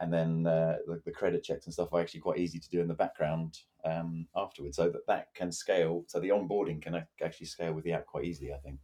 And 0.00 0.10
then 0.10 0.46
uh, 0.46 0.76
the, 0.86 1.02
the 1.04 1.10
credit 1.10 1.44
checks 1.44 1.66
and 1.66 1.74
stuff 1.74 1.92
are 1.92 2.00
actually 2.00 2.20
quite 2.20 2.38
easy 2.38 2.58
to 2.58 2.70
do 2.70 2.80
in 2.80 2.88
the 2.88 2.94
background 2.94 3.58
um, 3.84 4.26
afterwards, 4.34 4.76
so 4.76 4.88
that 4.88 5.06
that 5.06 5.34
can 5.34 5.52
scale. 5.52 6.04
So 6.06 6.20
the 6.20 6.30
onboarding 6.30 6.80
can 6.80 7.04
actually 7.22 7.46
scale 7.46 7.74
with 7.74 7.84
the 7.84 7.92
app 7.92 8.06
quite 8.06 8.24
easily, 8.24 8.52
I 8.54 8.58
think. 8.58 8.80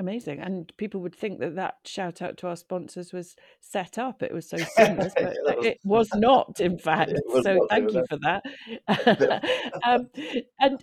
Amazing. 0.00 0.40
And 0.40 0.72
people 0.78 1.02
would 1.02 1.14
think 1.14 1.40
that 1.40 1.56
that 1.56 1.74
shout 1.84 2.22
out 2.22 2.38
to 2.38 2.46
our 2.48 2.56
sponsors 2.56 3.12
was 3.12 3.36
set 3.60 3.98
up. 3.98 4.22
It 4.22 4.32
was 4.32 4.48
so 4.48 4.56
seamless, 4.56 5.12
but 5.14 5.36
Yeah, 5.46 5.54
was- 5.56 5.66
it 5.66 5.78
was 5.84 6.08
not, 6.14 6.58
in 6.58 6.78
fact. 6.88 7.12
So 7.42 7.56
not, 7.56 7.68
thank 7.68 7.92
you 7.92 8.02
for 8.08 8.16
that. 8.22 8.42
um, 9.86 10.08
and 10.58 10.82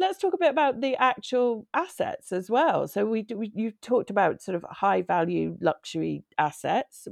let's 0.00 0.18
talk 0.18 0.34
a 0.34 0.38
bit 0.38 0.50
about 0.50 0.80
the 0.80 0.96
actual 0.96 1.68
assets 1.74 2.32
as 2.32 2.50
well. 2.50 2.88
So 2.88 3.06
we, 3.06 3.24
we 3.32 3.52
you 3.54 3.70
talked 3.82 4.10
about 4.10 4.42
sort 4.42 4.56
of 4.56 4.64
high 4.68 5.02
value 5.02 5.56
luxury 5.60 6.24
assets. 6.36 7.06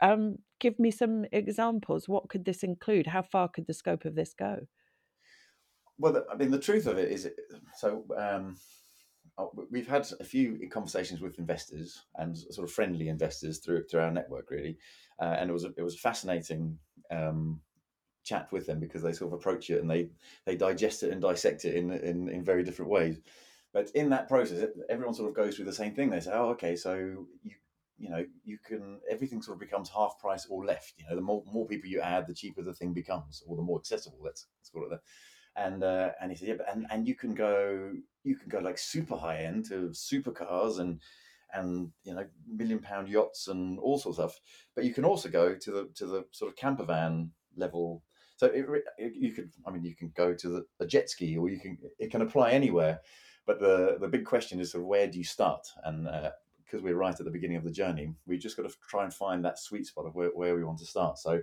Um, 0.00 0.36
give 0.60 0.78
me 0.78 0.92
some 0.92 1.24
examples. 1.32 2.08
What 2.08 2.28
could 2.28 2.44
this 2.44 2.62
include? 2.62 3.08
How 3.08 3.22
far 3.22 3.48
could 3.48 3.66
the 3.66 3.74
scope 3.74 4.04
of 4.04 4.14
this 4.14 4.34
go? 4.34 4.60
Well, 5.98 6.24
I 6.32 6.36
mean, 6.36 6.52
the 6.52 6.60
truth 6.60 6.86
of 6.86 6.96
it 6.96 7.10
is, 7.10 7.28
so 7.76 8.04
um, 8.16 8.56
we've 9.70 9.88
had 9.88 10.06
a 10.20 10.24
few 10.24 10.68
conversations 10.70 11.20
with 11.20 11.38
investors 11.38 12.04
and 12.16 12.36
sort 12.36 12.66
of 12.66 12.72
friendly 12.72 13.08
investors 13.08 13.58
through 13.58 13.84
through 13.84 14.00
our 14.00 14.10
network, 14.10 14.50
really, 14.50 14.78
uh, 15.20 15.36
and 15.38 15.50
it 15.50 15.52
was 15.52 15.64
a, 15.64 15.72
it 15.76 15.82
was 15.82 15.94
a 15.94 15.98
fascinating 15.98 16.78
um, 17.10 17.60
chat 18.24 18.50
with 18.52 18.66
them 18.66 18.80
because 18.80 19.02
they 19.02 19.12
sort 19.12 19.32
of 19.32 19.38
approach 19.38 19.70
it 19.70 19.80
and 19.80 19.90
they 19.90 20.08
they 20.44 20.56
digest 20.56 21.02
it 21.02 21.12
and 21.12 21.20
dissect 21.20 21.64
it 21.64 21.74
in 21.74 21.90
in, 21.92 22.28
in 22.28 22.44
very 22.44 22.64
different 22.64 22.90
ways. 22.90 23.20
But 23.72 23.90
in 23.90 24.10
that 24.10 24.28
process, 24.28 24.68
everyone 24.88 25.14
sort 25.14 25.28
of 25.28 25.36
goes 25.36 25.56
through 25.56 25.66
the 25.66 25.72
same 25.72 25.94
thing. 25.94 26.10
They 26.10 26.20
say, 26.20 26.32
"Oh, 26.32 26.48
okay, 26.50 26.76
so 26.76 27.26
you 27.42 27.52
you 27.98 28.10
know 28.10 28.24
you 28.44 28.58
can 28.64 29.00
everything 29.10 29.42
sort 29.42 29.56
of 29.56 29.60
becomes 29.60 29.90
half 29.90 30.18
price 30.18 30.46
or 30.48 30.64
left. 30.64 30.94
You 30.98 31.06
know, 31.08 31.16
the 31.16 31.22
more 31.22 31.42
more 31.46 31.66
people 31.66 31.90
you 31.90 32.00
add, 32.00 32.26
the 32.26 32.34
cheaper 32.34 32.62
the 32.62 32.74
thing 32.74 32.94
becomes, 32.94 33.42
or 33.46 33.56
the 33.56 33.62
more 33.62 33.78
accessible. 33.78 34.18
Let's 34.22 34.46
let's 34.58 34.70
call 34.70 34.84
it 34.84 34.90
that." 34.90 35.00
And 35.56 35.82
uh, 35.82 36.10
and 36.20 36.30
he 36.30 36.36
said, 36.36 36.48
yeah, 36.48 36.54
but 36.58 36.72
and, 36.72 36.86
and 36.90 37.06
you 37.06 37.14
can 37.14 37.34
go 37.34 37.92
you 38.24 38.36
can 38.36 38.48
go 38.48 38.58
like 38.58 38.78
super 38.78 39.16
high 39.16 39.38
end 39.38 39.66
to 39.66 39.90
supercars 39.90 40.78
and 40.78 41.00
and 41.54 41.90
you 42.04 42.14
know 42.14 42.26
million 42.48 42.78
pound 42.78 43.08
yachts 43.08 43.48
and 43.48 43.78
all 43.78 43.98
sorts 43.98 44.18
of 44.18 44.30
stuff, 44.30 44.40
but 44.74 44.84
you 44.84 44.92
can 44.92 45.04
also 45.04 45.28
go 45.28 45.54
to 45.54 45.70
the 45.70 45.88
to 45.94 46.06
the 46.06 46.24
sort 46.32 46.50
of 46.50 46.56
camper 46.56 46.84
van 46.84 47.30
level. 47.56 48.02
So 48.36 48.48
it, 48.48 48.66
it, 48.98 49.14
you 49.14 49.32
could, 49.32 49.50
I 49.66 49.70
mean, 49.70 49.82
you 49.82 49.96
can 49.96 50.12
go 50.14 50.34
to 50.34 50.48
the, 50.50 50.66
a 50.78 50.86
jet 50.86 51.08
ski, 51.08 51.38
or 51.38 51.48
you 51.48 51.58
can 51.58 51.78
it 51.98 52.10
can 52.10 52.20
apply 52.20 52.50
anywhere. 52.50 53.00
But 53.46 53.60
the 53.60 53.96
the 54.00 54.08
big 54.08 54.24
question 54.24 54.60
is 54.60 54.72
sort 54.72 54.82
of 54.82 54.88
where 54.88 55.06
do 55.06 55.16
you 55.18 55.24
start? 55.24 55.66
And 55.84 56.06
uh, 56.06 56.30
because 56.64 56.82
we're 56.82 56.96
right 56.96 57.18
at 57.18 57.24
the 57.24 57.30
beginning 57.30 57.56
of 57.56 57.64
the 57.64 57.70
journey, 57.70 58.12
we've 58.26 58.40
just 58.40 58.56
got 58.56 58.68
to 58.68 58.74
try 58.88 59.04
and 59.04 59.14
find 59.14 59.44
that 59.44 59.58
sweet 59.58 59.86
spot 59.86 60.04
of 60.04 60.14
where, 60.14 60.30
where 60.30 60.54
we 60.54 60.64
want 60.64 60.78
to 60.80 60.84
start. 60.84 61.18
So 61.18 61.40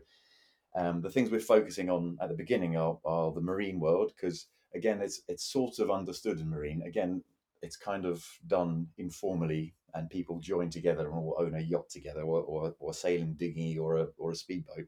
um, 0.76 1.02
the 1.02 1.10
things 1.10 1.30
we're 1.30 1.40
focusing 1.40 1.90
on 1.90 2.18
at 2.22 2.30
the 2.30 2.36
beginning 2.36 2.78
are, 2.78 2.98
are 3.06 3.32
the 3.32 3.42
marine 3.42 3.80
world 3.80 4.12
because 4.16 4.48
again, 4.76 5.02
it's 5.02 5.22
it's 5.28 5.52
sort 5.52 5.80
of 5.80 5.92
understood 5.92 6.40
in 6.40 6.50
marine. 6.50 6.84
Again, 6.84 7.24
it's 7.62 7.78
kind 7.78 8.06
of 8.06 8.26
done 8.48 8.88
informally, 8.98 9.74
and 9.94 10.10
people 10.10 10.40
join 10.40 10.70
together 10.70 11.10
and 11.10 11.34
own 11.38 11.56
a 11.56 11.62
yacht 11.62 11.90
together, 11.90 12.22
or, 12.22 12.42
or, 12.42 12.76
or 12.80 12.92
a 12.92 12.94
sailing 12.94 13.34
dinghy, 13.34 13.78
or 13.78 13.98
a 13.98 14.08
or 14.18 14.32
a 14.32 14.36
speedboat. 14.36 14.88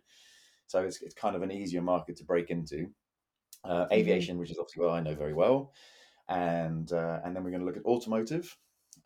So 0.68 0.84
it's 0.84 1.02
it's 1.02 1.16
kind 1.16 1.36
of 1.36 1.42
an 1.42 1.52
easier 1.52 1.82
market 1.82 2.18
to 2.18 2.24
break 2.24 2.50
into. 2.50 2.90
Uh, 3.64 3.88
aviation, 3.92 4.38
which 4.38 4.52
is 4.52 4.60
obviously 4.60 4.86
what 4.86 4.94
I 4.94 5.00
know 5.00 5.16
very 5.16 5.34
well, 5.34 5.74
and 6.30 6.92
uh, 6.92 7.20
and 7.24 7.36
then 7.36 7.44
we're 7.44 7.50
going 7.50 7.62
to 7.62 7.66
look 7.66 7.78
at 7.78 7.86
automotive. 7.86 8.56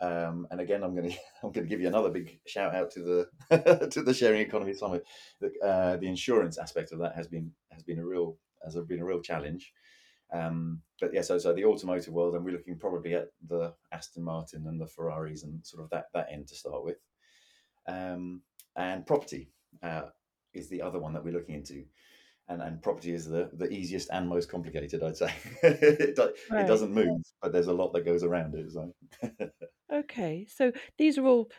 Um, 0.02 0.48
and 0.50 0.62
again, 0.62 0.84
I'm 0.84 0.96
going 0.96 1.10
to 1.12 1.18
I'm 1.44 1.52
going 1.52 1.66
to 1.66 1.70
give 1.70 1.82
you 1.82 1.88
another 1.88 2.10
big 2.10 2.40
shout 2.46 2.74
out 2.76 2.92
to 2.92 3.28
the 3.50 3.88
to 3.92 4.02
the 4.02 4.14
sharing 4.14 4.42
economy 4.42 4.74
summit. 4.74 5.06
The, 5.42 5.52
uh, 5.64 5.98
the 5.98 6.08
insurance 6.08 6.58
aspect 6.58 6.92
of 6.92 7.00
that 7.00 7.16
has 7.16 7.28
been 7.28 7.52
has 7.72 7.84
been 7.84 8.00
a 8.00 8.06
real 8.06 8.38
has 8.64 8.76
been 8.88 9.00
a 9.02 9.06
real 9.06 9.22
challenge. 9.22 9.74
Um, 10.32 10.82
but 11.02 11.14
yeah, 11.14 11.22
so 11.22 11.38
so 11.40 11.54
the 11.54 11.66
automotive 11.66 12.14
world, 12.14 12.36
and 12.36 12.46
we're 12.46 12.52
looking 12.52 12.78
probably 12.78 13.16
at 13.16 13.30
the 13.48 13.74
Aston 13.92 14.24
Martin 14.24 14.68
and 14.68 14.80
the 14.80 14.88
Ferraris 14.88 15.44
and 15.44 15.66
sort 15.66 15.84
of 15.84 15.90
that 15.90 16.06
that 16.14 16.28
end 16.32 16.48
to 16.50 16.56
start 16.56 16.84
with. 16.84 16.98
Um, 17.88 18.42
and 18.76 19.06
property 19.06 19.50
uh, 19.82 20.04
is 20.54 20.70
the 20.70 20.82
other 20.82 21.00
one 21.00 21.14
that 21.14 21.24
we're 21.24 21.34
looking 21.34 21.56
into. 21.56 21.84
And, 22.48 22.62
and 22.64 22.82
property 22.82 23.14
is 23.14 23.28
the, 23.28 23.50
the 23.54 23.70
easiest 23.70 24.10
and 24.12 24.28
most 24.28 24.50
complicated, 24.50 25.04
I'd 25.04 25.18
say. 25.18 25.32
it, 25.64 26.16
do, 26.16 26.34
Right. 26.50 26.66
it 26.66 26.68
doesn't 26.68 26.92
move, 26.94 27.22
but 27.42 27.52
there's 27.52 27.68
a 27.68 27.74
lot 27.74 27.94
that 27.94 28.06
goes 28.06 28.24
around 28.24 28.56
it. 28.56 28.72
So. 28.72 28.92
Okay, 29.92 30.46
so 30.50 30.72
these 30.98 31.18
are 31.18 31.26
all 31.26 31.50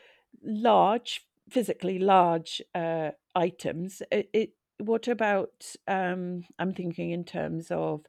large, 0.42 1.26
physically 1.48 1.98
large 1.98 2.62
uh, 2.74 3.10
items. 3.34 4.02
It, 4.10 4.30
it, 4.32 4.50
what 4.78 5.08
about, 5.08 5.74
um, 5.88 6.44
I'm 6.58 6.72
thinking 6.72 7.10
in 7.10 7.24
terms 7.24 7.68
of 7.70 8.06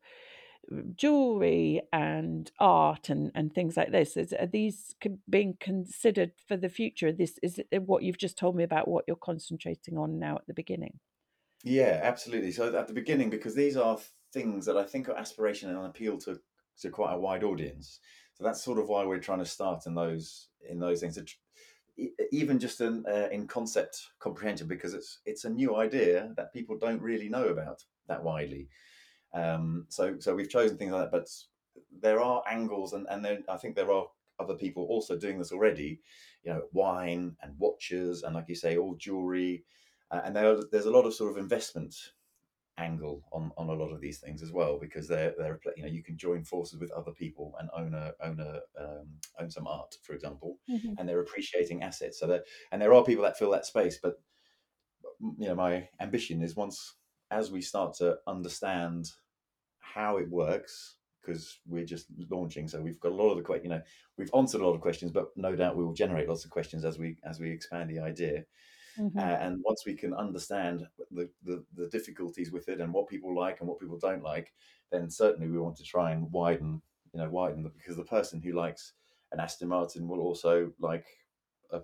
jewelry 0.95 1.81
and 1.91 2.51
art 2.59 3.09
and, 3.09 3.31
and 3.35 3.53
things 3.53 3.75
like 3.75 3.91
this. 3.91 4.15
Is, 4.15 4.33
are 4.33 4.47
these 4.47 4.95
being 5.29 5.57
considered 5.59 6.31
for 6.47 6.55
the 6.55 6.69
future? 6.69 7.11
This 7.11 7.39
is 7.41 7.59
it 7.71 7.83
what 7.83 8.03
you've 8.03 8.17
just 8.17 8.37
told 8.37 8.55
me 8.55 8.63
about 8.63 8.87
what 8.87 9.05
you're 9.07 9.17
concentrating 9.17 9.97
on 9.97 10.19
now 10.19 10.35
at 10.35 10.47
the 10.47 10.53
beginning. 10.53 10.99
Yeah, 11.63 11.99
absolutely. 12.03 12.51
So 12.51 12.75
at 12.75 12.87
the 12.87 12.93
beginning, 12.93 13.29
because 13.29 13.55
these 13.55 13.77
are 13.77 13.97
things 14.33 14.65
that 14.65 14.77
I 14.77 14.83
think 14.83 15.09
are 15.09 15.17
aspiration 15.17 15.69
and 15.69 15.85
appeal 15.85 16.17
to 16.19 16.39
to 16.81 16.89
quite 16.89 17.13
a 17.13 17.19
wide 17.19 17.43
audience. 17.43 17.99
So 18.41 18.47
that's 18.47 18.63
sort 18.63 18.79
of 18.79 18.89
why 18.89 19.05
we're 19.05 19.19
trying 19.19 19.37
to 19.37 19.45
start 19.45 19.85
in 19.85 19.93
those 19.93 20.47
in 20.67 20.79
those 20.79 20.99
things. 20.99 21.19
Even 22.31 22.57
just 22.57 22.81
in 22.81 23.05
uh, 23.07 23.27
in 23.31 23.45
concept 23.45 24.01
comprehension, 24.17 24.67
because 24.67 24.95
it's 24.95 25.19
it's 25.27 25.45
a 25.45 25.49
new 25.49 25.75
idea 25.75 26.33
that 26.37 26.51
people 26.51 26.75
don't 26.75 27.03
really 27.03 27.29
know 27.29 27.49
about 27.49 27.83
that 28.07 28.23
widely. 28.23 28.67
Um, 29.35 29.85
so 29.89 30.15
so 30.17 30.33
we've 30.33 30.49
chosen 30.49 30.75
things 30.75 30.91
like 30.91 31.03
that, 31.03 31.11
but 31.11 31.29
there 32.01 32.19
are 32.19 32.41
angles, 32.49 32.93
and 32.93 33.05
and 33.11 33.23
then 33.23 33.43
I 33.47 33.57
think 33.57 33.75
there 33.75 33.91
are 33.91 34.07
other 34.39 34.55
people 34.55 34.85
also 34.85 35.15
doing 35.15 35.37
this 35.37 35.51
already. 35.51 35.99
You 36.43 36.53
know, 36.53 36.63
wine 36.73 37.35
and 37.43 37.53
watches, 37.59 38.23
and 38.23 38.33
like 38.33 38.49
you 38.49 38.55
say, 38.55 38.75
all 38.75 38.95
jewelry, 38.95 39.65
uh, 40.09 40.21
and 40.25 40.35
there, 40.35 40.57
there's 40.71 40.87
a 40.87 40.91
lot 40.91 41.05
of 41.05 41.13
sort 41.13 41.29
of 41.29 41.37
investment 41.37 41.95
angle 42.81 43.23
on, 43.31 43.51
on 43.57 43.69
a 43.69 43.73
lot 43.73 43.91
of 43.93 44.01
these 44.01 44.19
things 44.19 44.41
as 44.43 44.51
well 44.51 44.77
because 44.79 45.07
they're 45.07 45.33
they're 45.37 45.59
you 45.77 45.83
know 45.83 45.89
you 45.89 46.03
can 46.03 46.17
join 46.17 46.43
forces 46.43 46.79
with 46.79 46.91
other 46.91 47.11
people 47.11 47.53
and 47.59 47.69
own 47.75 47.93
a 47.93 48.13
own 48.25 48.39
a 48.39 48.53
um, 48.83 49.07
own 49.39 49.49
some 49.49 49.67
art 49.67 49.95
for 50.03 50.13
example 50.13 50.57
and 50.97 51.07
they're 51.07 51.21
appreciating 51.21 51.83
assets. 51.83 52.19
So 52.19 52.27
that 52.27 52.43
and 52.71 52.81
there 52.81 52.93
are 52.93 53.03
people 53.03 53.23
that 53.23 53.37
fill 53.37 53.51
that 53.51 53.65
space 53.65 53.99
but 54.01 54.15
you 55.37 55.47
know 55.47 55.55
my 55.55 55.87
ambition 55.99 56.41
is 56.41 56.55
once 56.55 56.95
as 57.29 57.51
we 57.51 57.61
start 57.61 57.93
to 57.95 58.17
understand 58.27 59.09
how 59.79 60.17
it 60.17 60.29
works 60.29 60.97
because 61.21 61.59
we're 61.67 61.85
just 61.85 62.07
launching 62.29 62.67
so 62.67 62.81
we've 62.81 62.99
got 62.99 63.11
a 63.11 63.15
lot 63.15 63.29
of 63.31 63.37
the 63.37 63.43
que- 63.43 63.61
you 63.63 63.69
know 63.69 63.81
we've 64.17 64.31
answered 64.35 64.61
a 64.61 64.65
lot 64.65 64.73
of 64.73 64.81
questions 64.81 65.11
but 65.11 65.27
no 65.35 65.55
doubt 65.55 65.77
we 65.77 65.83
will 65.83 65.93
generate 65.93 66.27
lots 66.27 66.43
of 66.45 66.51
questions 66.51 66.83
as 66.85 66.97
we 66.97 67.17
as 67.23 67.39
we 67.39 67.51
expand 67.51 67.89
the 67.89 67.99
idea 67.99 68.43
Mhm. 68.97 69.21
uh, 69.21 69.37
and 69.41 69.61
once 69.63 69.85
we 69.85 69.95
can 69.95 70.13
understand 70.13 70.87
the, 71.11 71.29
the 71.43 71.65
the 71.75 71.87
difficulties 71.89 72.51
with 72.51 72.69
it 72.69 72.79
and 72.81 72.93
what 72.93 73.07
people 73.07 73.35
like 73.35 73.59
and 73.59 73.69
what 73.69 73.79
people 73.79 73.97
don't 73.97 74.23
like 74.23 74.53
then 74.91 75.09
certainly 75.09 75.47
we 75.49 75.57
want 75.59 75.75
to 75.77 75.83
try 75.83 76.11
and 76.11 76.31
widen 76.31 76.81
you 77.13 77.19
know 77.19 77.29
widen 77.29 77.63
the, 77.63 77.69
because 77.69 77.97
the 77.97 78.03
person 78.05 78.41
who 78.41 78.53
likes 78.53 78.93
an 79.31 79.39
aston 79.39 79.67
martin 79.67 80.07
will 80.07 80.19
also 80.21 80.71
like 80.79 81.07
a 81.71 81.81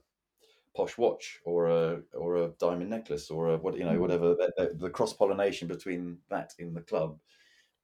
posh 0.76 0.98
watch 0.98 1.40
or 1.46 1.68
a 1.68 2.02
or 2.14 2.38
a 2.38 2.50
diamond 2.60 2.90
necklace 2.90 3.32
or 3.32 3.50
a 3.50 3.58
what 3.58 3.78
you 3.78 3.84
know 3.86 4.00
Mhm. 4.00 4.00
whatever 4.00 4.30
the, 4.36 4.54
the, 4.58 4.74
the 4.76 4.90
cross 4.90 5.14
pollination 5.14 5.68
between 5.68 6.20
that 6.30 6.54
in 6.60 6.74
the 6.74 6.82
club 6.82 7.20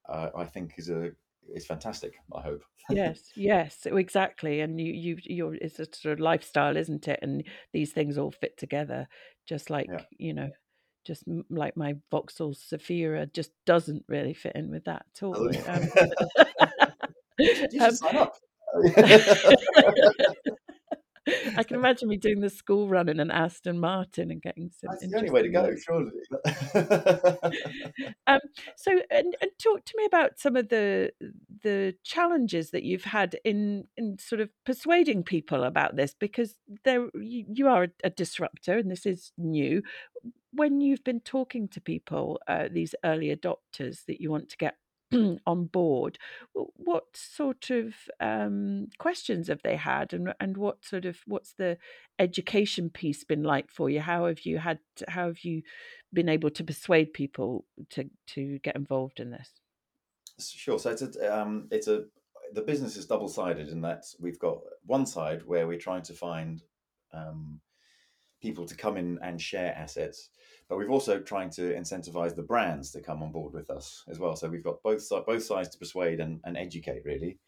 uh, 0.10 0.30
i 0.36 0.46
think 0.46 0.74
is 0.78 0.90
a 0.90 1.12
is 1.54 1.66
fantastic 1.66 2.14
i 2.36 2.42
hope 2.42 2.64
yes, 2.90 3.32
yes, 3.36 3.86
exactly. 3.86 4.62
And 4.62 4.80
you, 4.80 4.92
you, 4.94 5.18
you're, 5.24 5.56
it's 5.56 5.80
a 5.80 5.86
sort 5.94 6.14
of 6.14 6.20
lifestyle, 6.20 6.76
isn't 6.78 7.08
it? 7.08 7.20
And 7.22 7.44
these 7.72 7.92
things 7.92 8.18
all 8.18 8.32
fit 8.32 8.58
together, 8.58 9.08
just 9.48 9.70
like 9.70 9.88
Yeah. 9.90 10.02
you 10.18 10.34
know, 10.34 10.50
just 11.06 11.24
like 11.50 11.78
my 11.78 11.96
Vauxhall 12.12 12.54
Zafira 12.54 13.32
just 13.32 13.52
doesn't 13.66 14.04
really 14.08 14.34
fit 14.34 14.54
in 14.56 14.70
with 14.70 14.86
that 14.86 15.06
at 15.16 15.24
all. 15.24 15.50
Um, 15.68 15.90
you 17.40 17.56
should 17.56 17.76
um, 17.82 17.96
sign 17.96 18.18
up 18.18 18.38
I 21.28 21.64
can 21.64 21.78
imagine 21.78 22.10
me 22.10 22.18
doing 22.18 22.42
the 22.42 22.50
school 22.50 22.90
run 22.90 23.08
in 23.08 23.20
an 23.20 23.32
Aston 23.32 23.80
Martin 23.80 24.32
and 24.32 24.42
getting 24.42 24.72
some. 24.72 24.90
that's 24.92 25.08
the 25.08 25.18
only 25.18 25.32
way 25.32 25.42
to 25.42 25.50
go 25.50 25.74
surely 25.76 26.12
um, 28.28 28.40
so, 28.76 28.92
and, 29.10 29.36
and 29.42 29.52
talk 29.62 29.86
to 29.86 29.94
me 29.98 30.06
about 30.06 30.40
some 30.40 30.56
of 30.56 30.70
the 30.70 31.12
the 31.64 31.96
challenges 32.04 32.72
that 32.72 32.84
you've 32.84 33.06
had 33.06 33.38
in 33.46 33.86
in 33.96 34.18
sort 34.20 34.42
of 34.42 34.50
persuading 34.66 35.24
people 35.24 35.64
about 35.64 35.96
this, 35.96 36.14
because 36.20 36.56
there 36.84 37.08
you, 37.16 37.46
you 37.48 37.68
are 37.68 37.84
a, 37.84 37.90
a 38.06 38.10
disruptor, 38.10 38.78
and 38.78 38.92
this 38.92 39.06
is 39.06 39.32
new. 39.38 39.82
When 40.52 40.82
you've 40.82 41.04
been 41.04 41.22
talking 41.22 41.68
to 41.70 41.82
people, 41.82 42.40
uh, 42.48 42.68
these 42.72 42.94
early 43.04 43.36
adopters 43.36 44.06
that 44.08 44.20
you 44.22 44.30
want 44.30 44.50
to 44.50 44.58
get 44.58 44.76
on 45.46 45.66
board, 45.66 46.18
what 46.54 47.06
sort 47.14 47.70
of 47.70 47.94
um, 48.20 48.88
questions 48.98 49.48
have 49.48 49.62
they 49.64 49.76
had, 49.76 50.14
and 50.14 50.34
and 50.40 50.58
what 50.58 50.84
sort 50.84 51.06
of 51.06 51.18
what's 51.26 51.54
the 51.54 51.78
education 52.20 52.90
piece 52.90 53.24
been 53.24 53.44
like 53.44 53.72
for 53.72 53.90
you? 53.90 54.02
How 54.02 54.26
have 54.26 54.46
you 54.46 54.58
had? 54.58 54.80
How 55.08 55.28
have 55.28 55.44
you 55.44 55.62
been 56.12 56.30
able 56.30 56.50
to 56.52 56.64
persuade 56.64 57.14
people 57.14 57.66
to 57.92 58.10
to 58.28 58.60
get 58.60 58.76
involved 58.76 59.20
in 59.20 59.32
this? 59.32 59.50
Sure. 60.40 60.80
So 60.80 60.92
it's 60.92 61.02
a 61.02 61.42
um, 61.42 61.68
it's 61.72 61.88
a 61.88 62.06
the 62.54 62.62
business 62.62 62.96
is 62.98 63.06
double 63.06 63.28
sided 63.28 63.70
in 63.70 63.82
that 63.82 64.06
we've 64.20 64.40
got 64.40 64.60
one 64.86 65.06
side 65.06 65.42
where 65.46 65.68
we're 65.68 65.78
trying 65.80 66.04
to 66.04 66.14
find 66.14 66.62
um, 67.14 67.60
people 68.44 68.66
to 68.68 68.76
come 68.76 68.98
in 68.98 69.18
and 69.24 69.42
share 69.42 69.74
assets, 69.76 70.30
but 70.68 70.78
we've 70.78 70.92
also 70.92 71.20
trying 71.20 71.50
to 71.50 71.74
incentivize 71.74 72.36
the 72.36 72.44
brands 72.44 72.92
to 72.92 73.02
come 73.02 73.24
on 73.24 73.32
board 73.32 73.54
with 73.54 73.70
us 73.70 74.04
as 74.10 74.20
well. 74.20 74.36
So 74.36 74.50
we've 74.50 74.64
got 74.64 74.84
both 74.84 75.02
both 75.26 75.44
sides 75.44 75.70
to 75.70 75.80
persuade 75.80 76.20
and, 76.20 76.42
and 76.44 76.58
educate 76.58 77.04
really. 77.06 77.40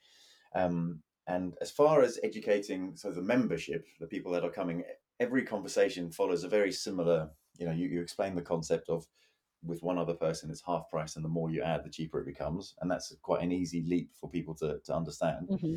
Um, 0.55 1.01
and 1.27 1.53
as 1.61 1.71
far 1.71 2.01
as 2.01 2.19
educating, 2.23 2.93
so 2.95 3.11
the 3.11 3.21
membership, 3.21 3.85
the 3.99 4.07
people 4.07 4.31
that 4.31 4.45
are 4.45 4.51
coming, 4.51 4.83
every 5.19 5.43
conversation 5.43 6.11
follows 6.11 6.43
a 6.43 6.49
very 6.49 6.71
similar. 6.71 7.29
You 7.57 7.65
know, 7.67 7.73
you, 7.73 7.87
you 7.87 8.01
explain 8.01 8.35
the 8.35 8.41
concept 8.53 8.89
of 8.89 9.05
with 9.63 9.81
one 9.81 9.97
other 9.97 10.13
person 10.13 10.51
it's 10.51 10.61
half 10.65 10.89
price, 10.89 11.15
and 11.15 11.25
the 11.25 11.35
more 11.37 11.49
you 11.49 11.61
add, 11.61 11.83
the 11.83 11.89
cheaper 11.89 12.19
it 12.21 12.25
becomes, 12.33 12.75
and 12.79 12.89
that's 12.89 13.13
quite 13.21 13.41
an 13.41 13.51
easy 13.51 13.83
leap 13.87 14.11
for 14.19 14.29
people 14.29 14.55
to 14.55 14.79
to 14.85 14.95
understand. 14.95 15.47
Mm-hmm. 15.49 15.75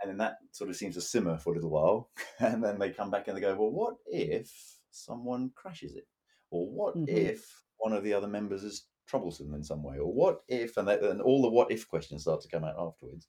And 0.00 0.10
then 0.10 0.18
that 0.18 0.38
sort 0.52 0.70
of 0.70 0.76
seems 0.76 0.94
to 0.94 1.00
simmer 1.00 1.38
for 1.38 1.52
a 1.52 1.56
little 1.56 1.70
while, 1.70 2.10
and 2.38 2.62
then 2.62 2.78
they 2.78 2.90
come 2.90 3.10
back 3.10 3.28
and 3.28 3.36
they 3.36 3.40
go, 3.40 3.54
"Well, 3.54 3.70
what 3.70 3.94
if 4.06 4.52
someone 4.90 5.50
crashes 5.54 5.94
it, 5.94 6.06
or 6.50 6.68
what 6.68 6.96
mm-hmm. 6.96 7.08
if 7.08 7.62
one 7.78 7.92
of 7.92 8.04
the 8.04 8.14
other 8.14 8.28
members 8.28 8.62
is 8.62 8.86
troublesome 9.06 9.54
in 9.54 9.62
some 9.62 9.82
way, 9.82 9.98
or 9.98 10.12
what 10.12 10.40
if?" 10.48 10.76
And, 10.76 10.86
then 10.86 11.20
all 11.20 11.42
the 11.42 11.50
what 11.50 11.70
if 11.70 11.88
questions 11.88 12.22
start 12.22 12.40
to 12.42 12.48
come 12.48 12.64
out 12.64 12.76
afterwards. 12.78 13.28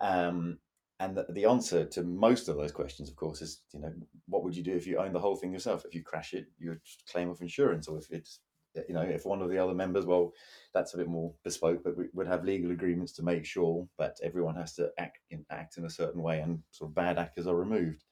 Um, 0.00 0.58
and 0.98 1.14
the, 1.14 1.26
the, 1.28 1.44
answer 1.44 1.84
to 1.84 2.02
most 2.02 2.48
of 2.48 2.56
those 2.56 2.72
questions, 2.72 3.10
of 3.10 3.16
course, 3.16 3.42
is 3.42 3.60
you 3.72 3.80
know 3.80 3.92
what 4.28 4.42
would 4.44 4.56
you 4.56 4.62
do 4.62 4.74
if 4.74 4.86
you 4.86 4.98
own 4.98 5.12
the 5.12 5.20
whole 5.20 5.36
thing 5.36 5.52
yourself? 5.52 5.84
If 5.84 5.94
you 5.94 6.02
crash 6.02 6.32
it, 6.32 6.46
you 6.58 6.70
would 6.70 6.80
claim 7.10 7.28
of 7.28 7.42
insurance, 7.42 7.86
or 7.86 7.98
if 7.98 8.10
it's 8.10 8.40
you 8.88 8.94
know 8.94 9.02
if 9.02 9.24
one 9.24 9.42
of 9.42 9.50
the 9.50 9.58
other 9.58 9.74
members, 9.74 10.06
well, 10.06 10.32
that's 10.74 10.94
a 10.94 10.96
bit 10.96 11.08
more 11.08 11.32
bespoke, 11.44 11.82
but 11.84 11.96
we 11.96 12.04
would 12.12 12.26
have 12.26 12.44
legal 12.44 12.70
agreements 12.70 13.12
to 13.12 13.22
make 13.22 13.44
sure 13.44 13.86
that 13.98 14.16
everyone 14.22 14.56
has 14.56 14.74
to 14.74 14.90
act 14.98 15.18
in, 15.30 15.44
act 15.50 15.78
in 15.78 15.84
a 15.84 15.90
certain 15.90 16.22
way, 16.22 16.40
and 16.40 16.62
sort 16.70 16.90
of 16.90 16.94
bad 16.94 17.18
actors 17.18 17.46
are 17.46 17.56
removed. 17.56 18.04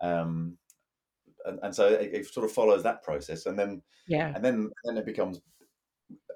Um, 0.00 0.58
and, 1.44 1.58
and 1.62 1.74
so 1.74 1.88
it, 1.88 2.10
it, 2.12 2.26
sort 2.26 2.44
of 2.44 2.52
follows 2.52 2.82
that 2.82 3.02
process, 3.02 3.46
and 3.46 3.58
then 3.58 3.82
yeah, 4.06 4.32
and 4.34 4.44
then 4.44 4.70
then 4.84 4.96
it 4.96 5.06
becomes 5.06 5.40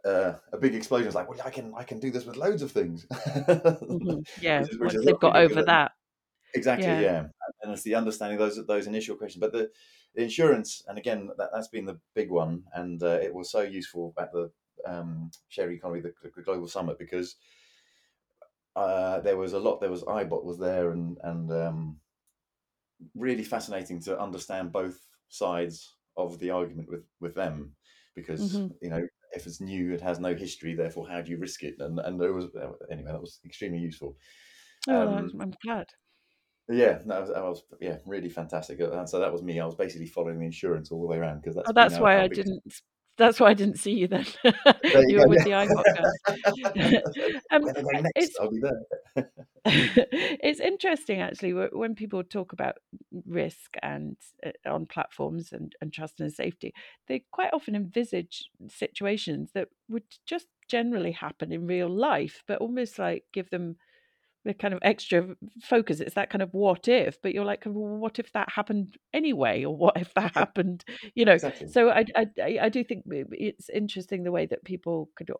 uh, 0.05 0.35
a 0.53 0.59
big 0.59 0.75
explosion. 0.75 1.07
It's 1.07 1.17
like, 1.17 1.29
well, 1.29 1.39
I 1.45 1.51
can 1.51 1.73
I 1.77 1.83
can 1.83 1.99
do 1.99 2.11
this 2.11 2.25
with 2.25 2.37
loads 2.37 2.63
of 2.63 2.71
things. 2.73 3.07
mm-hmm. 3.11 4.19
Yeah, 4.43 4.61
which 4.61 4.71
is, 4.71 4.79
which 4.79 4.95
once 4.95 5.05
they've 5.05 5.21
got 5.21 5.37
over 5.37 5.63
that. 5.63 5.93
Exactly, 6.55 6.87
yeah. 6.87 7.01
yeah. 7.01 7.25
and 7.63 7.73
it's 7.73 7.83
the 7.83 7.95
understanding 7.95 8.39
those 8.39 8.65
those 8.67 8.87
initial 8.87 9.17
questions. 9.17 9.41
But 9.41 9.53
the, 9.53 9.59
the 9.59 9.69
insurance, 10.23 10.83
and 10.89 10.99
again, 10.99 11.31
that, 11.39 11.51
has 11.55 11.69
been 11.69 11.85
the 11.85 11.99
big 12.15 12.31
one, 12.31 12.63
and 12.75 13.03
uh, 13.03 13.19
it 13.23 13.35
was 13.35 13.51
so 13.51 13.63
useful 13.63 14.15
at 14.19 14.33
the 14.33 14.51
um, 14.87 15.31
share 15.49 15.71
economy, 15.71 16.01
the, 16.01 16.13
the 16.23 16.43
global 16.43 16.69
summit, 16.69 16.99
because 16.99 17.37
uh, 18.75 19.21
there 19.21 19.37
was 19.37 19.53
a 19.53 19.59
lot. 19.59 19.81
There 19.81 19.91
was 19.91 20.05
iBot 20.05 20.45
was 20.45 20.59
there, 20.59 20.91
and 20.91 21.19
and 21.23 21.53
um, 21.53 21.97
really 23.15 23.45
fascinating 23.45 24.01
to 24.03 24.19
understand 24.19 24.73
both 24.73 24.99
sides 25.29 25.95
of 26.17 26.39
the 26.39 26.51
argument 26.51 26.89
with 26.89 27.05
with 27.21 27.35
them, 27.35 27.73
because 28.15 28.55
mm-hmm. 28.55 28.69
you 28.81 28.91
know 28.91 29.07
if 29.33 29.47
it's 29.47 29.61
new, 29.61 29.93
it 29.93 30.01
has 30.01 30.19
no 30.19 30.35
history. 30.35 30.75
Therefore, 30.75 31.09
how 31.09 31.21
do 31.21 31.31
you 31.31 31.39
risk 31.39 31.63
it? 31.63 31.77
And 31.79 31.99
and 32.01 32.21
there 32.21 32.33
was 32.33 32.47
anyway, 32.91 33.13
that 33.13 33.21
was 33.21 33.41
extremely 33.45 33.79
useful. 33.79 34.17
Oh, 34.89 35.09
um, 35.09 35.33
I'm 35.41 35.53
glad. 35.65 35.87
Yeah, 36.69 36.99
that 37.07 37.21
was, 37.21 37.29
that 37.31 37.45
was 37.45 37.63
yeah 37.81 37.99
really 38.07 38.29
fantastic. 38.29 38.81
And 38.81 39.09
so 39.09 39.21
that 39.21 39.33
was 39.33 39.43
me. 39.43 39.61
I 39.61 39.67
was 39.67 39.77
basically 39.77 40.07
following 40.07 40.41
the 40.41 40.47
insurance 40.47 40.91
all 40.91 41.01
the 41.01 41.07
way 41.07 41.19
around 41.19 41.41
because 41.43 41.55
that's. 41.55 41.69
Oh, 41.69 41.73
that's 41.73 41.99
why 41.99 42.21
I 42.21 42.29
didn't 42.29 42.63
that's 43.17 43.41
why 43.41 43.49
I 43.49 43.55
didn't 43.55 43.79
see 43.79 43.93
you 43.93 44.09
then. 44.09 44.27
you, 44.45 45.05
you 45.09 45.19
were 45.19 45.29
with 45.29 45.45
the 45.45 45.51
iBot 45.51 45.85
um, 47.51 47.65
next, 48.15 48.37
I'll 48.41 48.51
be 48.51 48.61
there. 48.61 49.31
it's 49.65 50.61
interesting 50.61 51.21
actually 51.21 51.53
when 51.73 51.95
people 51.95 52.23
talk 52.23 52.53
about 52.53 52.77
risk 53.27 53.75
and 53.83 54.17
uh, 54.45 54.51
on 54.71 54.87
platforms 54.87 55.53
and, 55.53 55.75
and 55.81 55.93
trust 55.93 56.21
and 56.21 56.33
safety, 56.33 56.75
they 57.09 57.25
quite 57.33 57.53
often 57.53 57.75
envisage 57.75 58.51
situations 58.69 59.51
that 59.55 59.69
would 59.89 60.05
just 60.27 60.47
generally 60.69 61.13
happen 61.13 61.53
in 61.53 61.67
real 61.67 61.89
life, 61.89 62.43
but 62.47 62.59
almost 62.59 62.99
like 62.99 63.25
give 63.33 63.49
them 63.51 63.77
the 64.47 64.55
kind 64.55 64.73
of 64.73 64.81
extra 64.83 65.35
focus. 65.63 66.01
It's 66.01 66.15
that 66.15 66.31
kind 66.31 66.43
of 66.43 66.51
what 66.53 66.89
if, 66.89 67.21
but 67.23 67.35
you're 67.35 67.45
like, 67.45 67.65
well, 67.67 67.99
what 67.99 68.19
if 68.19 68.33
that 68.33 68.51
happened 68.51 68.97
anyway, 69.13 69.65
or 69.65 69.77
what 69.77 69.97
if 69.97 70.15
that 70.15 70.35
happened? 70.43 70.85
You 71.15 71.25
know. 71.25 71.33
Exactly. 71.33 71.69
So 71.69 71.91
I, 71.91 72.05
I 72.17 72.59
I 72.63 72.69
do 72.69 72.83
think 72.85 73.05
it's 73.07 73.69
interesting 73.69 74.25
the 74.25 74.33
way 74.33 74.47
that 74.47 74.65
people 74.65 75.11
could 75.17 75.31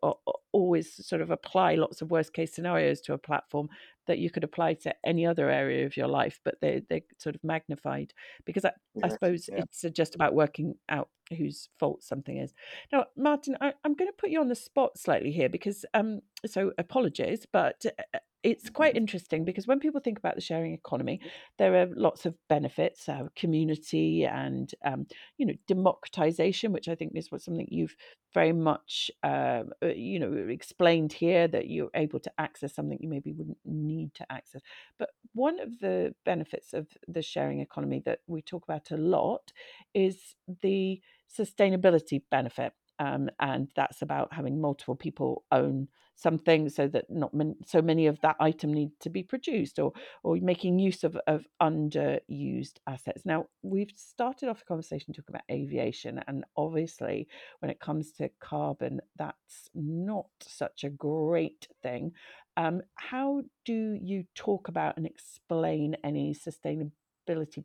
always 0.57 1.05
sort 1.05 1.21
of 1.21 1.29
apply 1.29 1.75
lots 1.75 2.01
of 2.01 2.09
worst 2.09 2.33
case 2.33 2.51
scenarios 2.51 2.99
to 3.01 3.13
a 3.13 3.17
platform 3.17 3.69
that 4.07 4.17
you 4.17 4.31
could 4.31 4.43
apply 4.43 4.73
to 4.73 4.95
any 5.05 5.25
other 5.25 5.51
area 5.51 5.85
of 5.85 5.95
your 5.95 6.07
life, 6.07 6.39
but 6.43 6.55
they 6.61 6.81
they 6.89 7.03
sort 7.19 7.35
of 7.35 7.43
magnified 7.43 8.13
because 8.43 8.65
I, 8.65 8.71
I 9.03 9.09
suppose 9.09 9.49
yeah. 9.51 9.59
it's 9.59 9.85
just 9.95 10.15
about 10.15 10.33
working 10.33 10.75
out 10.89 11.09
whose 11.37 11.69
fault 11.77 12.01
something 12.03 12.37
is. 12.37 12.53
Now, 12.91 13.05
Martin, 13.15 13.55
I, 13.61 13.73
am 13.85 13.93
going 13.95 14.09
to 14.09 14.17
put 14.17 14.31
you 14.31 14.39
on 14.39 14.47
the 14.47 14.55
spot 14.55 14.97
slightly 14.97 15.31
here 15.31 15.49
because 15.49 15.85
um 15.93 16.21
so 16.45 16.71
apologies, 16.79 17.45
but 17.51 17.85
uh, 17.85 18.19
it's 18.43 18.69
quite 18.69 18.91
mm-hmm. 18.91 18.99
interesting 18.99 19.43
because 19.43 19.67
when 19.67 19.79
people 19.79 19.99
think 19.99 20.17
about 20.19 20.35
the 20.35 20.41
sharing 20.41 20.73
economy, 20.73 21.19
there 21.57 21.75
are 21.75 21.87
lots 21.95 22.25
of 22.25 22.35
benefits, 22.47 23.09
uh, 23.09 23.23
community 23.35 24.25
and 24.25 24.73
um, 24.85 25.05
you 25.37 25.45
know 25.45 25.53
democratization, 25.67 26.71
which 26.71 26.87
I 26.87 26.95
think 26.95 27.11
is 27.15 27.31
what 27.31 27.41
something 27.41 27.67
you've 27.69 27.95
very 28.33 28.53
much 28.53 29.11
uh, 29.23 29.63
uh, 29.83 29.87
you 29.87 30.19
know 30.19 30.29
explained 30.53 31.13
here 31.13 31.47
that 31.47 31.69
you're 31.69 31.89
able 31.95 32.19
to 32.19 32.31
access 32.37 32.73
something 32.75 32.97
you 33.01 33.09
maybe 33.09 33.31
wouldn't 33.33 33.57
need 33.65 34.13
to 34.15 34.31
access. 34.31 34.61
But 34.97 35.09
one 35.33 35.59
of 35.59 35.79
the 35.79 36.15
benefits 36.25 36.73
of 36.73 36.87
the 37.07 37.21
sharing 37.21 37.59
economy 37.59 38.01
that 38.05 38.19
we 38.27 38.41
talk 38.41 38.63
about 38.63 38.91
a 38.91 38.97
lot 38.97 39.51
is 39.93 40.35
the 40.61 41.01
sustainability 41.29 42.21
benefit. 42.31 42.73
Um, 42.99 43.29
and 43.39 43.69
that's 43.75 44.01
about 44.01 44.33
having 44.33 44.59
multiple 44.59 44.95
people 44.95 45.43
own 45.51 45.87
something 46.17 46.67
so 46.67 46.87
that 46.87 47.05
not 47.09 47.31
so 47.65 47.81
many 47.81 48.07
of 48.07 48.19
that 48.21 48.35
item 48.39 48.73
need 48.73 48.89
to 48.99 49.09
be 49.09 49.21
produced 49.21 49.77
or 49.77 49.93
or 50.23 50.35
making 50.37 50.79
use 50.79 51.03
of, 51.03 51.15
of 51.27 51.45
underused 51.61 52.79
assets. 52.87 53.23
Now 53.23 53.45
we've 53.61 53.91
started 53.95 54.49
off 54.49 54.63
a 54.63 54.65
conversation 54.65 55.13
talking 55.13 55.35
about 55.35 55.43
aviation 55.51 56.21
and 56.27 56.43
obviously 56.57 57.27
when 57.59 57.69
it 57.69 57.79
comes 57.79 58.11
to 58.13 58.29
carbon 58.39 58.99
that's 59.15 59.69
not 59.75 60.25
such 60.41 60.83
a 60.83 60.89
great 60.89 61.67
thing. 61.83 62.13
Um, 62.57 62.81
how 62.95 63.43
do 63.65 63.99
you 64.01 64.25
talk 64.33 64.67
about 64.67 64.97
and 64.97 65.05
explain 65.05 65.95
any 66.03 66.33
sustainability 66.33 66.91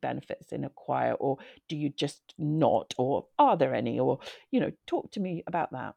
benefits 0.00 0.52
in 0.52 0.64
acquire 0.64 1.12
or 1.14 1.38
do 1.68 1.76
you 1.76 1.88
just 1.90 2.34
not 2.38 2.94
or 2.98 3.26
are 3.38 3.56
there 3.56 3.74
any 3.74 3.98
or 3.98 4.18
you 4.50 4.60
know 4.60 4.72
talk 4.86 5.10
to 5.10 5.20
me 5.20 5.42
about 5.46 5.70
that 5.72 5.94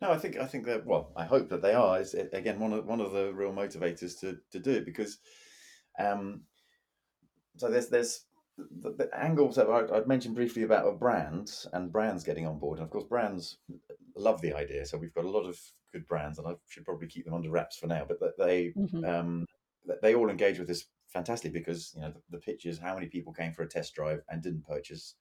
no, 0.00 0.12
I 0.12 0.18
think 0.18 0.36
I 0.36 0.46
think 0.46 0.66
that 0.66 0.86
well, 0.86 1.12
I 1.16 1.24
hope 1.24 1.48
that 1.48 1.60
they 1.60 1.74
are. 1.74 2.00
Is 2.00 2.14
again 2.14 2.60
one 2.60 2.72
of 2.72 2.86
one 2.86 3.00
of 3.00 3.12
the 3.12 3.32
real 3.32 3.52
motivators 3.52 4.18
to 4.20 4.38
to 4.52 4.60
do 4.60 4.70
it 4.70 4.84
because, 4.84 5.18
um, 5.98 6.42
so 7.56 7.68
there's 7.68 7.88
there's 7.88 8.24
the, 8.56 8.92
the 8.92 9.10
angles 9.12 9.56
that 9.56 9.68
I, 9.68 9.82
would 9.82 10.06
mentioned 10.06 10.36
briefly 10.36 10.62
about 10.62 11.00
brands 11.00 11.66
and 11.72 11.92
brands 11.92 12.22
getting 12.22 12.46
on 12.46 12.60
board, 12.60 12.78
and 12.78 12.86
of 12.86 12.90
course 12.92 13.04
brands 13.04 13.58
love 14.16 14.40
the 14.40 14.54
idea. 14.54 14.86
So 14.86 14.98
we've 14.98 15.14
got 15.14 15.24
a 15.24 15.30
lot 15.30 15.46
of 15.46 15.58
good 15.92 16.06
brands, 16.06 16.38
and 16.38 16.46
I 16.46 16.52
should 16.68 16.84
probably 16.84 17.08
keep 17.08 17.24
them 17.24 17.34
under 17.34 17.50
wraps 17.50 17.76
for 17.76 17.88
now. 17.88 18.04
But 18.06 18.20
that 18.20 18.38
they 18.38 18.72
mm-hmm. 18.76 19.04
um, 19.04 19.46
they 20.00 20.14
all 20.14 20.30
engage 20.30 20.60
with 20.60 20.68
this 20.68 20.84
fantastic 21.08 21.52
because 21.52 21.92
you 21.94 22.02
know 22.02 22.12
the, 22.12 22.20
the 22.30 22.38
pictures, 22.38 22.78
how 22.78 22.94
many 22.94 23.06
people 23.06 23.32
came 23.32 23.52
for 23.52 23.62
a 23.62 23.68
test 23.68 23.94
drive 23.94 24.20
and 24.28 24.42
didn't 24.42 24.66
purchase 24.66 25.14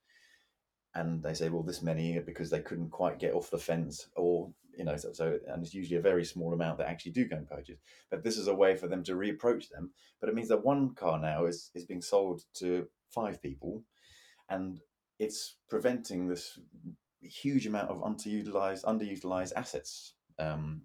and 0.98 1.22
they 1.22 1.34
say, 1.34 1.50
well, 1.50 1.64
this 1.64 1.82
many 1.82 2.20
because 2.20 2.50
they 2.50 2.60
couldn't 2.60 2.90
quite 2.90 3.20
get 3.20 3.34
off 3.34 3.52
the 3.52 3.58
fence, 3.58 4.08
or 4.16 4.52
you 4.76 4.84
know, 4.84 4.98
so, 4.98 5.12
so, 5.14 5.38
and 5.48 5.64
it's 5.64 5.74
usually 5.74 5.98
a 5.98 6.02
very 6.02 6.26
small 6.26 6.54
amount 6.54 6.78
that 6.80 6.88
actually 6.88 7.12
do 7.12 7.26
go 7.26 7.36
and 7.36 7.48
purchase. 7.48 7.80
But 8.10 8.24
this 8.24 8.38
is 8.38 8.48
a 8.48 8.56
way 8.56 8.76
for 8.76 8.88
them 8.88 9.04
to 9.04 9.14
reapproach 9.14 9.70
them. 9.70 9.92
But 10.20 10.30
it 10.30 10.36
means 10.36 10.50
that 10.50 10.66
one 10.66 10.96
car 10.96 11.20
now 11.20 11.46
is 11.46 11.70
is 11.76 11.86
being 11.86 12.02
sold 12.02 12.42
to 12.56 12.88
five 13.14 13.42
people, 13.42 13.84
and 14.50 14.80
it's 15.20 15.58
preventing 15.70 16.28
this 16.28 16.60
huge 17.22 17.68
amount 17.68 17.90
of 17.90 18.02
underutilized 18.02 18.84
underutilized 18.84 19.54
assets. 19.56 20.14
Um, 20.40 20.84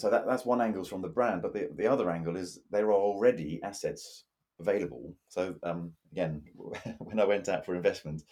so 0.00 0.10
that, 0.10 0.26
that's 0.26 0.44
one 0.44 0.60
angle 0.60 0.84
from 0.84 1.02
the 1.02 1.08
brand, 1.08 1.42
but 1.42 1.52
the, 1.52 1.68
the 1.76 1.86
other 1.86 2.10
angle 2.10 2.36
is 2.36 2.60
there 2.70 2.86
are 2.86 2.92
already 2.92 3.60
assets 3.62 4.24
available. 4.60 5.14
So 5.28 5.54
um, 5.62 5.92
again, 6.12 6.42
when 6.98 7.20
I 7.20 7.24
went 7.24 7.48
out 7.48 7.64
for 7.64 7.74
investment, 7.74 8.22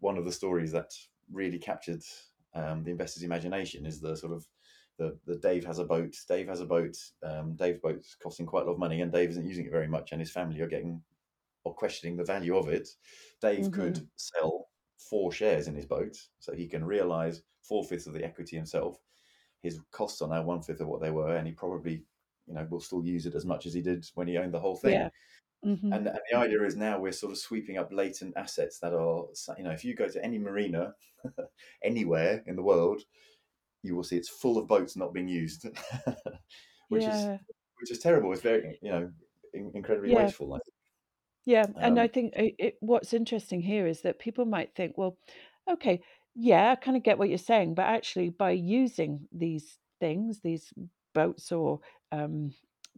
one 0.00 0.18
of 0.18 0.24
the 0.24 0.32
stories 0.32 0.72
that 0.72 0.92
really 1.32 1.58
captured 1.58 2.02
um, 2.54 2.84
the 2.84 2.90
investor's 2.90 3.22
imagination 3.22 3.86
is 3.86 4.00
the 4.00 4.16
sort 4.16 4.32
of 4.32 4.46
the, 4.98 5.16
the 5.26 5.36
Dave 5.36 5.64
has 5.64 5.78
a 5.78 5.84
boat. 5.84 6.14
Dave 6.28 6.48
has 6.48 6.60
a 6.60 6.66
boat. 6.66 6.96
Um, 7.22 7.56
Dave's 7.56 7.80
boat's 7.80 8.14
costing 8.14 8.46
quite 8.46 8.62
a 8.62 8.66
lot 8.66 8.74
of 8.74 8.78
money, 8.78 9.00
and 9.00 9.12
Dave 9.12 9.30
isn't 9.30 9.46
using 9.46 9.66
it 9.66 9.72
very 9.72 9.88
much, 9.88 10.12
and 10.12 10.20
his 10.20 10.30
family 10.30 10.60
are 10.60 10.68
getting 10.68 11.02
or 11.64 11.74
questioning 11.74 12.16
the 12.16 12.24
value 12.24 12.56
of 12.56 12.68
it. 12.68 12.88
Dave 13.40 13.64
mm-hmm. 13.64 13.80
could 13.80 14.06
sell 14.16 14.68
four 14.98 15.32
shares 15.32 15.66
in 15.66 15.74
his 15.74 15.86
boat, 15.86 16.16
so 16.38 16.54
he 16.54 16.68
can 16.68 16.84
realise 16.84 17.42
four 17.62 17.82
fifths 17.84 18.06
of 18.06 18.12
the 18.12 18.24
equity 18.24 18.56
himself. 18.56 18.98
His 19.64 19.80
costs 19.90 20.22
are 20.22 20.28
now 20.28 20.42
one 20.42 20.62
fifth 20.62 20.80
of 20.80 20.88
what 20.88 21.00
they 21.00 21.10
were, 21.10 21.36
and 21.36 21.46
he 21.46 21.52
probably 21.52 22.04
you 22.46 22.54
know 22.54 22.66
will 22.70 22.80
still 22.80 23.04
use 23.04 23.26
it 23.26 23.34
as 23.34 23.44
much 23.44 23.66
as 23.66 23.74
he 23.74 23.80
did 23.80 24.06
when 24.14 24.28
he 24.28 24.38
owned 24.38 24.54
the 24.54 24.60
whole 24.60 24.76
thing. 24.76 24.92
Yeah. 24.92 25.08
Mm-hmm. 25.64 25.92
And, 25.94 26.06
and 26.06 26.20
the 26.30 26.36
idea 26.36 26.62
is 26.62 26.76
now 26.76 27.00
we're 27.00 27.12
sort 27.12 27.32
of 27.32 27.38
sweeping 27.38 27.78
up 27.78 27.90
latent 27.90 28.34
assets 28.36 28.78
that 28.80 28.92
are, 28.92 29.24
you 29.56 29.64
know, 29.64 29.70
if 29.70 29.82
you 29.82 29.94
go 29.94 30.06
to 30.08 30.22
any 30.22 30.38
marina 30.38 30.94
anywhere 31.82 32.42
in 32.46 32.54
the 32.54 32.62
world, 32.62 33.00
you 33.82 33.96
will 33.96 34.04
see 34.04 34.18
it's 34.18 34.28
full 34.28 34.58
of 34.58 34.68
boats 34.68 34.94
not 34.94 35.14
being 35.14 35.28
used, 35.28 35.66
which 36.88 37.02
yeah. 37.02 37.34
is 37.34 37.40
which 37.80 37.90
is 37.90 37.98
terrible. 37.98 38.30
It's 38.32 38.42
very, 38.42 38.78
you 38.82 38.90
know, 38.90 39.10
in, 39.54 39.72
incredibly 39.74 40.12
Yeah. 40.12 40.24
wasteful. 40.24 40.50
Think. 40.50 40.62
Yeah, 41.46 41.66
and 41.76 41.98
I 41.98 42.04
Um, 42.04 42.10
think 42.10 42.34
it, 42.36 42.54
it, 42.58 42.76
what's 42.80 43.14
interesting 43.14 43.60
here 43.62 43.86
is 43.86 44.02
that 44.02 44.18
people 44.18 44.44
might 44.44 44.74
think, 44.74 44.96
well, 44.98 45.18
okay, 45.68 46.02
yeah, 46.34 46.72
I 46.72 46.74
kind 46.76 46.96
of 46.96 47.02
get 47.02 47.18
what 47.18 47.28
you're 47.28 47.38
saying, 47.38 47.74
but 47.74 47.86
actually, 47.86 48.30
by 48.30 48.50
using 48.52 49.28
these 49.32 49.78
things, 50.00 50.40
these 50.42 50.72
boats 51.14 51.52
or 51.52 51.80
um, 52.12 52.52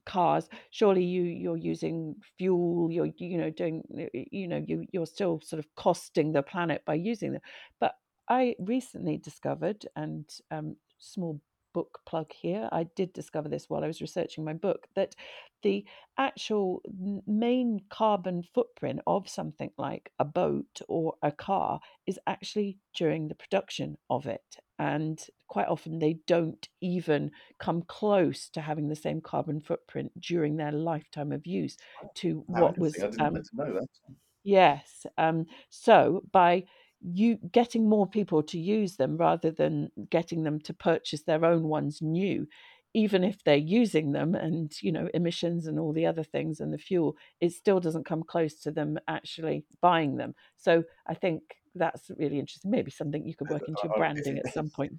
cars, 0.07 0.49
surely 0.71 1.05
you 1.05 1.23
you're 1.23 1.57
using 1.57 2.17
fuel, 2.39 2.91
you're 2.91 3.11
you 3.19 3.39
know 3.39 3.51
doing 3.51 3.83
you 4.31 4.49
know 4.49 4.63
you 4.67 4.87
you're 4.93 5.07
still 5.07 5.41
sort 5.45 5.59
of 5.61 5.67
costing 5.77 6.33
the 6.33 6.43
planet 6.43 6.83
by 6.87 6.95
using 6.95 7.33
them. 7.33 7.43
But 7.81 7.95
I 8.29 8.57
recently 8.59 9.19
discovered, 9.19 9.85
and 9.97 10.29
um, 10.51 10.77
small 10.99 11.41
book 11.77 12.01
plug 12.07 12.33
here, 12.33 12.69
I 12.73 12.85
did 12.99 13.13
discover 13.13 13.49
this 13.51 13.69
while 13.69 13.85
I 13.85 13.87
was 13.93 14.01
researching 14.01 14.45
my 14.45 14.55
book 14.55 14.89
that 14.95 15.15
the 15.63 15.85
actual 16.17 16.81
main 17.27 17.81
carbon 17.91 18.43
footprint 18.55 19.01
of 19.07 19.29
something 19.29 19.71
like 19.77 20.11
a 20.19 20.25
boat 20.25 20.81
or 20.89 21.15
a 21.23 21.33
car 21.33 21.81
is 22.07 22.19
actually 22.27 22.79
during 22.95 23.29
the 23.29 23.35
production 23.35 23.99
of 24.09 24.27
it. 24.27 24.57
And 24.79 25.19
quite 25.49 25.69
often 25.69 25.99
they 25.99 26.15
don't 26.27 26.67
even 26.81 27.31
come 27.59 27.83
close 27.83 28.49
to 28.51 28.61
having 28.63 28.89
the 28.89 28.97
same 29.07 29.21
carbon 29.21 29.61
footprint 29.61 30.13
during 30.21 30.57
their 30.57 30.73
lifetime 30.73 31.33
of 31.33 31.47
use 31.47 31.77
to 32.21 32.45
what 32.47 32.79
was 32.79 32.95
interesting! 32.97 33.21
I 33.21 33.25
didn't 33.25 33.89
um. 34.09 34.17
Yes. 34.45 35.07
Um, 35.19 35.47
so 35.71 36.23
by 36.33 36.65
you 37.13 37.39
getting 37.53 37.89
more 37.89 38.07
people 38.07 38.43
to 38.43 38.59
use 38.59 38.97
them 38.97 39.17
rather 39.17 39.51
than 39.51 39.91
getting 40.11 40.43
them 40.43 40.61
to 40.61 40.75
purchase 40.75 41.23
their 41.23 41.45
own 41.45 41.65
ones 41.65 42.03
new, 42.03 42.47
even 42.95 43.23
if 43.23 43.43
they're 43.45 43.57
using 43.57 44.13
them 44.13 44.35
and, 44.35 44.73
you 44.83 44.91
know, 44.91 45.09
emissions 45.15 45.67
and 45.67 45.79
all 45.79 45.93
the 45.93 46.07
other 46.07 46.25
things 46.25 46.61
and 46.61 46.73
the 46.73 46.79
fuel, 46.79 47.17
it 47.41 47.53
still 47.53 47.79
doesn't 47.79 48.07
come 48.07 48.23
close 48.23 48.55
to 48.63 48.71
them 48.71 48.99
actually 49.07 49.65
buying 49.81 50.17
them. 50.17 50.35
So 50.57 50.83
I 51.07 51.15
think 51.15 51.43
that's 51.75 52.11
really 52.17 52.39
interesting. 52.39 52.71
Maybe 52.71 52.91
something 52.91 53.27
you 53.27 53.35
could 53.35 53.51
work 53.51 53.69
into 53.69 53.83
your 53.85 53.95
branding 53.97 54.39
at 54.39 54.53
some 54.53 54.71
point. 54.71 54.95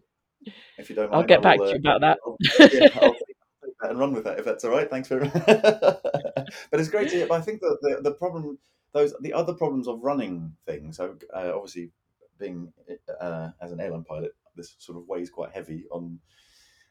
If 0.77 0.89
you 0.89 0.95
don't 0.95 1.11
I'll 1.13 1.23
get 1.23 1.39
I 1.39 1.41
back 1.41 1.57
to 1.57 1.65
you 1.65 1.71
uh, 1.71 1.77
about 1.77 2.01
that. 2.01 2.19
I'll- 2.25 2.37
yeah, 2.71 2.87
I'll 3.01 3.13
take, 3.13 3.35
take 3.65 3.73
that 3.81 3.89
and 3.89 3.99
run 3.99 4.13
with 4.13 4.23
that 4.25 4.39
if 4.39 4.45
that's 4.45 4.63
all 4.63 4.71
right. 4.71 4.89
Thanks 4.89 5.07
very 5.07 5.21
much. 5.33 5.33
but 5.45 6.45
it's 6.73 6.89
great 6.89 7.09
to 7.09 7.15
hear. 7.15 7.27
But 7.27 7.41
I 7.41 7.43
think 7.43 7.61
that 7.61 7.77
the, 7.81 8.01
the 8.03 8.11
problem, 8.11 8.59
those 8.97 9.13
the 9.21 9.33
other 9.33 9.53
problems 9.53 9.87
of 9.87 10.01
running 10.01 10.55
things. 10.65 10.97
So 10.97 11.17
uh, 11.33 11.51
obviously, 11.55 11.91
being 12.39 12.71
uh, 13.19 13.49
as 13.61 13.71
an 13.71 13.79
airline 13.79 14.03
pilot, 14.03 14.33
this 14.55 14.75
sort 14.79 14.97
of 14.97 15.07
weighs 15.07 15.29
quite 15.29 15.51
heavy 15.51 15.85
on. 15.91 16.19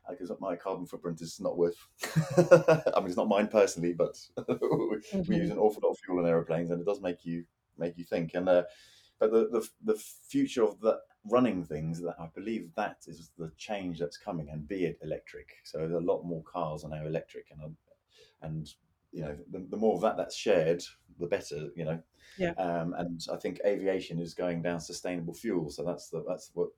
Because 0.09 0.31
my 0.39 0.55
carbon 0.55 0.87
footprint 0.87 1.21
is 1.21 1.41
not 1.41 1.59
worth. 1.59 1.77
I 2.37 3.01
mean, 3.01 3.09
it's 3.09 3.17
not 3.17 3.27
mine 3.29 3.49
personally, 3.49 3.93
but 3.93 4.17
we 4.49 4.55
Mhm. 5.13 5.35
use 5.37 5.51
an 5.51 5.59
awful 5.59 5.83
lot 5.83 5.91
of 5.91 5.99
fuel 5.99 6.21
in 6.21 6.27
aeroplanes, 6.27 6.71
and 6.71 6.81
it 6.81 6.87
does 6.87 7.01
make 7.01 7.25
you 7.25 7.45
make 7.77 7.99
you 7.99 8.05
think. 8.05 8.35
And 8.35 8.49
uh, 8.49 8.63
but 9.19 9.33
the, 9.33 9.49
the 9.49 9.69
the 9.95 9.99
future 9.99 10.63
of 10.63 10.81
the 10.81 11.01
running 11.25 11.65
things 11.65 12.01
that 12.03 12.15
I 12.21 12.29
believe 12.37 12.71
that 12.77 12.99
is 13.09 13.33
the 13.37 13.51
change 13.57 13.99
that's 13.99 14.17
coming, 14.17 14.49
and 14.51 14.69
be 14.69 14.85
it 14.85 14.99
electric. 15.03 15.57
So 15.65 15.79
there's 15.79 15.93
a 15.93 15.99
lot 15.99 16.23
more 16.23 16.45
cars 16.45 16.85
are 16.85 16.91
now 16.91 17.05
electric, 17.05 17.47
and 17.51 17.77
and 18.43 18.73
you 19.17 19.23
know 19.23 19.37
the, 19.51 19.61
the 19.71 19.77
more 19.77 19.95
of 19.97 20.03
that 20.03 20.17
that's 20.19 20.37
shared, 20.37 20.83
the 21.19 21.27
better. 21.27 21.69
You 21.75 21.85
know, 21.87 21.99
Yeah. 22.37 22.53
um, 22.59 22.95
and 22.99 23.21
I 23.33 23.37
think 23.37 23.61
aviation 23.65 24.19
is 24.19 24.35
going 24.35 24.61
down 24.63 24.79
sustainable 24.81 25.33
fuel. 25.35 25.71
So 25.71 25.83
that's 25.85 26.11
the 26.11 26.23
that's 26.29 26.51
what 26.55 26.69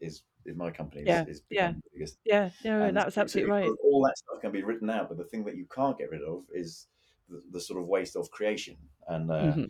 is 0.00 0.22
in 0.46 0.56
my 0.56 0.70
company 0.70 1.02
is, 1.02 1.06
Yeah, 1.08 1.24
is 1.28 1.42
yeah. 1.50 1.66
becoming 1.68 1.82
the 1.84 1.90
biggest 1.98 2.18
Yeah, 2.24 2.50
no, 2.64 2.82
and 2.82 2.96
that's 2.96 3.14
so- 3.14 3.20
so 3.20 3.22
absolutely 3.22 3.50
right. 3.52 3.70
All 3.84 4.02
that 4.06 4.16
stuff 4.18 4.40
can 4.40 4.52
be 4.52 4.62
written 4.62 4.90
out, 4.90 5.08
but 5.08 5.18
the 5.18 5.24
thing 5.24 5.44
that 5.44 5.56
you 5.56 5.66
can't 5.66 5.96
get 5.98 6.10
rid 6.10 6.22
of 6.22 6.44
is 6.52 6.88
the, 7.28 7.42
the 7.52 7.60
sort 7.60 7.80
of 7.80 7.86
waste 7.86 8.16
of 8.16 8.30
creation. 8.30 8.76
And 9.08 9.30
uh, 9.30 9.52
Mhm. 9.54 9.68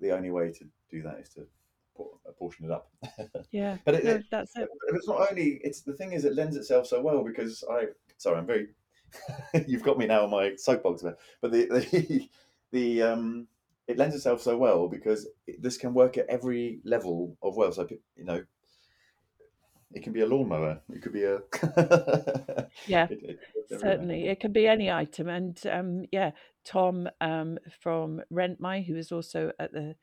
the 0.00 0.10
only 0.10 0.30
way 0.30 0.50
to 0.52 0.64
do 0.90 1.02
that 1.02 1.18
is 1.20 1.28
to 1.30 1.46
portion 2.38 2.64
it 2.66 2.72
up. 2.72 2.90
Yeah, 3.52 3.78
But 3.84 3.94
it, 3.94 4.04
no, 4.04 4.22
that's 4.30 4.56
it. 4.56 4.68
but 4.88 4.96
it's 4.96 5.06
not 5.08 5.30
only. 5.30 5.60
It's 5.62 5.82
the 5.82 5.92
thing 5.94 6.12
is, 6.12 6.24
it 6.24 6.34
lends 6.34 6.56
itself 6.56 6.86
so 6.88 7.00
well 7.00 7.22
because 7.22 7.62
I. 7.70 7.86
Sorry, 8.18 8.36
I'm 8.38 8.46
very. 8.46 8.66
you've 9.66 9.82
got 9.82 9.98
me 9.98 10.06
now 10.06 10.24
on 10.24 10.30
my 10.30 10.54
soapbox 10.56 11.02
there, 11.02 11.16
but 11.40 11.52
the 11.52 11.66
the 11.66 12.28
the 12.72 13.02
um. 13.02 13.46
It 13.86 13.98
lends 13.98 14.14
itself 14.16 14.40
so 14.40 14.56
well 14.56 14.88
because 14.88 15.28
this 15.58 15.76
can 15.76 15.92
work 15.92 16.16
at 16.16 16.24
every 16.30 16.80
level 16.84 17.36
of 17.42 17.54
well. 17.54 17.70
So 17.70 17.86
you 18.16 18.24
know, 18.24 18.42
it 19.92 20.02
can 20.02 20.14
be 20.14 20.22
a 20.22 20.26
lawnmower. 20.26 20.80
It 20.90 21.02
could 21.02 21.12
be 21.12 21.24
a. 21.24 21.40
Yeah, 22.86 23.06
It- 23.10 23.22
it 23.22 23.38
works. 23.70 23.82
Certainly, 23.82 24.28
it 24.28 24.40
can 24.40 24.52
be 24.52 24.66
any 24.66 24.90
item, 24.90 25.28
and 25.28 25.60
um, 25.70 26.04
yeah, 26.12 26.30
Tom 26.64 27.08
um, 27.20 27.58
from 27.80 28.22
Rent 28.30 28.58
My, 28.58 28.80
who 28.80 28.96
is 28.96 29.12
also 29.12 29.52
at 29.58 29.72
the 29.72 29.96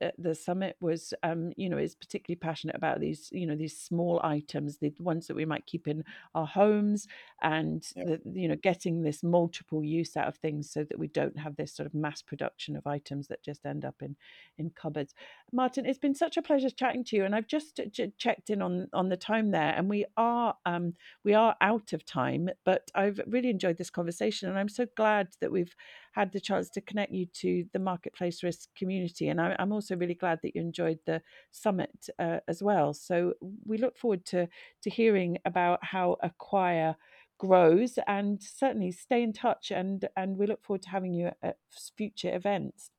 at 0.00 0.14
the 0.18 0.34
summit, 0.34 0.76
was 0.80 1.14
um, 1.22 1.52
you 1.56 1.68
know 1.68 1.78
is 1.78 1.94
particularly 1.94 2.38
passionate 2.38 2.76
about 2.76 3.00
these 3.00 3.28
you 3.32 3.46
know 3.46 3.56
these 3.56 3.78
small 3.78 4.20
items, 4.24 4.78
the 4.78 4.92
ones 5.00 5.26
that 5.26 5.36
we 5.36 5.44
might 5.44 5.66
keep 5.66 5.88
in 5.88 6.04
our 6.34 6.46
homes, 6.46 7.06
and 7.42 7.84
Yeah. 7.96 8.04
the, 8.04 8.20
you 8.40 8.48
know 8.48 8.56
getting 8.56 9.02
this 9.02 9.22
multiple 9.22 9.84
use 9.84 10.16
out 10.16 10.28
of 10.28 10.36
things 10.36 10.70
so 10.70 10.84
that 10.84 10.98
we 10.98 11.08
don't 11.08 11.38
have 11.38 11.56
this 11.56 11.74
sort 11.74 11.86
of 11.86 11.94
mass 11.94 12.22
production 12.22 12.76
of 12.76 12.86
items 12.86 13.28
that 13.28 13.42
just 13.42 13.66
end 13.66 13.84
up 13.84 13.96
in 14.02 14.16
in 14.58 14.70
cupboards. 14.70 15.14
Martin, 15.52 15.86
it's 15.86 15.98
been 15.98 16.14
such 16.14 16.36
a 16.36 16.42
pleasure 16.42 16.70
chatting 16.70 17.04
to 17.04 17.16
you, 17.16 17.24
and 17.24 17.34
I've 17.34 17.48
just 17.48 17.80
ch- 17.92 18.00
checked 18.18 18.50
in 18.50 18.62
on 18.62 18.88
on 18.92 19.08
the 19.08 19.16
time 19.16 19.50
there, 19.50 19.74
and 19.76 19.88
we 19.88 20.06
are 20.16 20.56
um, 20.66 20.94
we 21.24 21.34
are 21.34 21.56
out 21.60 21.92
of 21.92 22.04
time, 22.04 22.48
but 22.64 22.90
I've 22.94 23.20
really 23.26 23.50
enjoyed 23.50 23.78
this 23.78 23.90
conversation, 23.90 24.48
and 24.48 24.58
I'm 24.58 24.68
so 24.68 24.86
glad 24.96 25.28
that 25.40 25.52
we've 25.52 25.74
had 26.12 26.32
the 26.32 26.40
chance 26.40 26.70
to 26.70 26.80
connect 26.80 27.12
you 27.12 27.26
to 27.26 27.64
the 27.72 27.78
marketplace 27.78 28.42
risk 28.42 28.68
community. 28.76 29.28
And 29.28 29.40
I, 29.40 29.56
I'm 29.58 29.72
also 29.72 29.89
really 29.96 30.14
glad 30.14 30.40
that 30.42 30.54
you 30.54 30.60
enjoyed 30.60 30.98
the 31.06 31.22
summit 31.50 32.08
uh, 32.18 32.38
as 32.48 32.62
well. 32.62 32.94
So 32.94 33.34
we 33.66 33.78
look 33.78 33.96
forward 33.96 34.24
to 34.26 34.48
to 34.82 34.90
hearing 34.90 35.38
about 35.44 35.84
how 35.84 36.16
Acquire 36.22 36.96
grows, 37.38 37.98
and 38.06 38.42
certainly 38.42 38.92
stay 38.92 39.22
in 39.22 39.32
touch. 39.32 39.70
and 39.70 40.08
And 40.16 40.36
we 40.36 40.46
look 40.46 40.62
forward 40.62 40.82
to 40.82 40.90
having 40.90 41.14
you 41.14 41.30
at 41.42 41.56
future 41.70 42.34
events. 42.34 42.90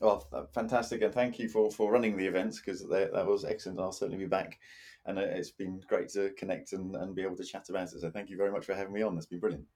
Well, 0.00 0.26
fantastic, 0.52 1.02
and 1.02 1.14
thank 1.14 1.38
you 1.38 1.48
for 1.48 1.70
for 1.70 1.92
running 1.92 2.16
the 2.16 2.26
events 2.26 2.60
because 2.60 2.82
that 2.88 3.26
was 3.26 3.44
excellent. 3.44 3.78
I'll 3.78 3.92
certainly 3.92 4.18
be 4.18 4.28
back, 4.28 4.58
and 5.06 5.18
uh, 5.18 5.22
it's 5.22 5.52
been 5.52 5.80
great 5.88 6.08
to 6.10 6.30
connect 6.30 6.72
and, 6.72 6.96
and 6.96 7.14
be 7.14 7.22
able 7.22 7.36
to 7.36 7.44
chat 7.44 7.68
about 7.68 7.92
it. 7.92 8.00
So 8.00 8.10
thank 8.10 8.28
you 8.28 8.36
very 8.36 8.50
much 8.50 8.66
for 8.66 8.74
having 8.74 8.92
me 8.92 9.02
on. 9.02 9.14
That's 9.14 9.26
been 9.26 9.38
brilliant. 9.38 9.66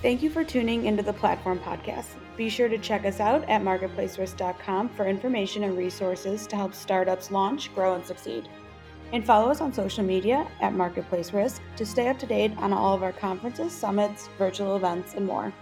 Thank 0.00 0.22
you 0.22 0.30
for 0.30 0.44
tuning 0.44 0.86
into 0.86 1.02
the 1.02 1.12
Platform 1.12 1.58
Podcast. 1.58 2.14
Be 2.36 2.48
sure 2.48 2.68
to 2.68 2.78
check 2.78 3.04
us 3.04 3.18
out 3.18 3.42
at 3.48 3.62
marketplacerisk.com 3.62 4.90
for 4.90 5.08
information 5.08 5.64
and 5.64 5.76
resources 5.76 6.46
to 6.46 6.54
help 6.54 6.72
startups 6.72 7.32
launch, 7.32 7.74
grow, 7.74 7.94
and 7.94 8.06
succeed. 8.06 8.48
And 9.12 9.26
follow 9.26 9.50
us 9.50 9.60
on 9.60 9.72
social 9.72 10.04
media 10.04 10.46
at 10.60 10.72
Marketplace 10.72 11.32
Risk 11.32 11.62
to 11.74 11.84
stay 11.84 12.06
up 12.06 12.18
to 12.20 12.26
date 12.26 12.52
on 12.58 12.72
all 12.72 12.94
of 12.94 13.02
our 13.02 13.12
conferences, 13.12 13.72
summits, 13.72 14.28
virtual 14.38 14.76
events, 14.76 15.14
and 15.14 15.26
more. 15.26 15.52